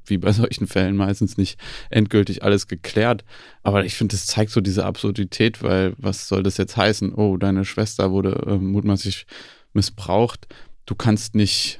[0.05, 3.23] wie bei solchen Fällen meistens nicht endgültig alles geklärt.
[3.63, 7.13] Aber ich finde, das zeigt so diese Absurdität, weil was soll das jetzt heißen?
[7.13, 9.25] Oh, deine Schwester wurde äh, mutmaßlich
[9.73, 10.47] missbraucht.
[10.85, 11.79] Du kannst nicht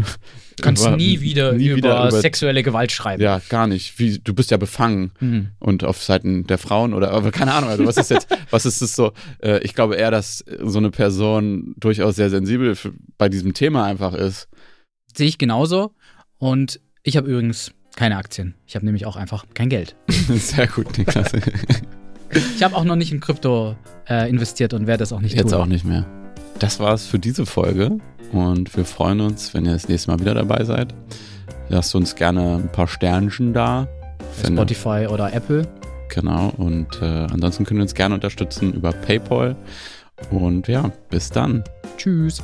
[0.60, 3.22] kannst über, nie wieder nie über, wieder sexuelle Gewalt schreiben.
[3.22, 3.98] Ja, gar nicht.
[3.98, 5.48] Wie, du bist ja befangen mhm.
[5.58, 7.70] und auf Seiten der Frauen oder aber keine Ahnung.
[7.70, 9.12] Also was ist jetzt, was ist das so?
[9.38, 13.84] Äh, ich glaube eher, dass so eine Person durchaus sehr sensibel für, bei diesem Thema
[13.84, 14.48] einfach ist.
[15.14, 15.94] Sehe ich genauso.
[16.38, 18.54] Und ich habe übrigens keine Aktien.
[18.66, 19.96] Ich habe nämlich auch einfach kein Geld.
[20.28, 21.32] Sehr gut, Niklas.
[22.54, 23.74] Ich habe auch noch nicht in Krypto
[24.08, 25.62] äh, investiert und werde das auch nicht Jetzt tun.
[25.62, 26.06] auch nicht mehr.
[26.60, 27.98] Das war's für diese Folge
[28.30, 30.94] und wir freuen uns, wenn ihr das nächste Mal wieder dabei seid.
[31.70, 33.88] Lasst uns gerne ein paar Sternchen da.
[34.46, 35.66] Spotify oder Apple.
[36.08, 39.56] Genau, und äh, ansonsten könnt ihr uns gerne unterstützen über PayPal.
[40.30, 41.64] Und ja, bis dann.
[41.96, 42.42] Tschüss.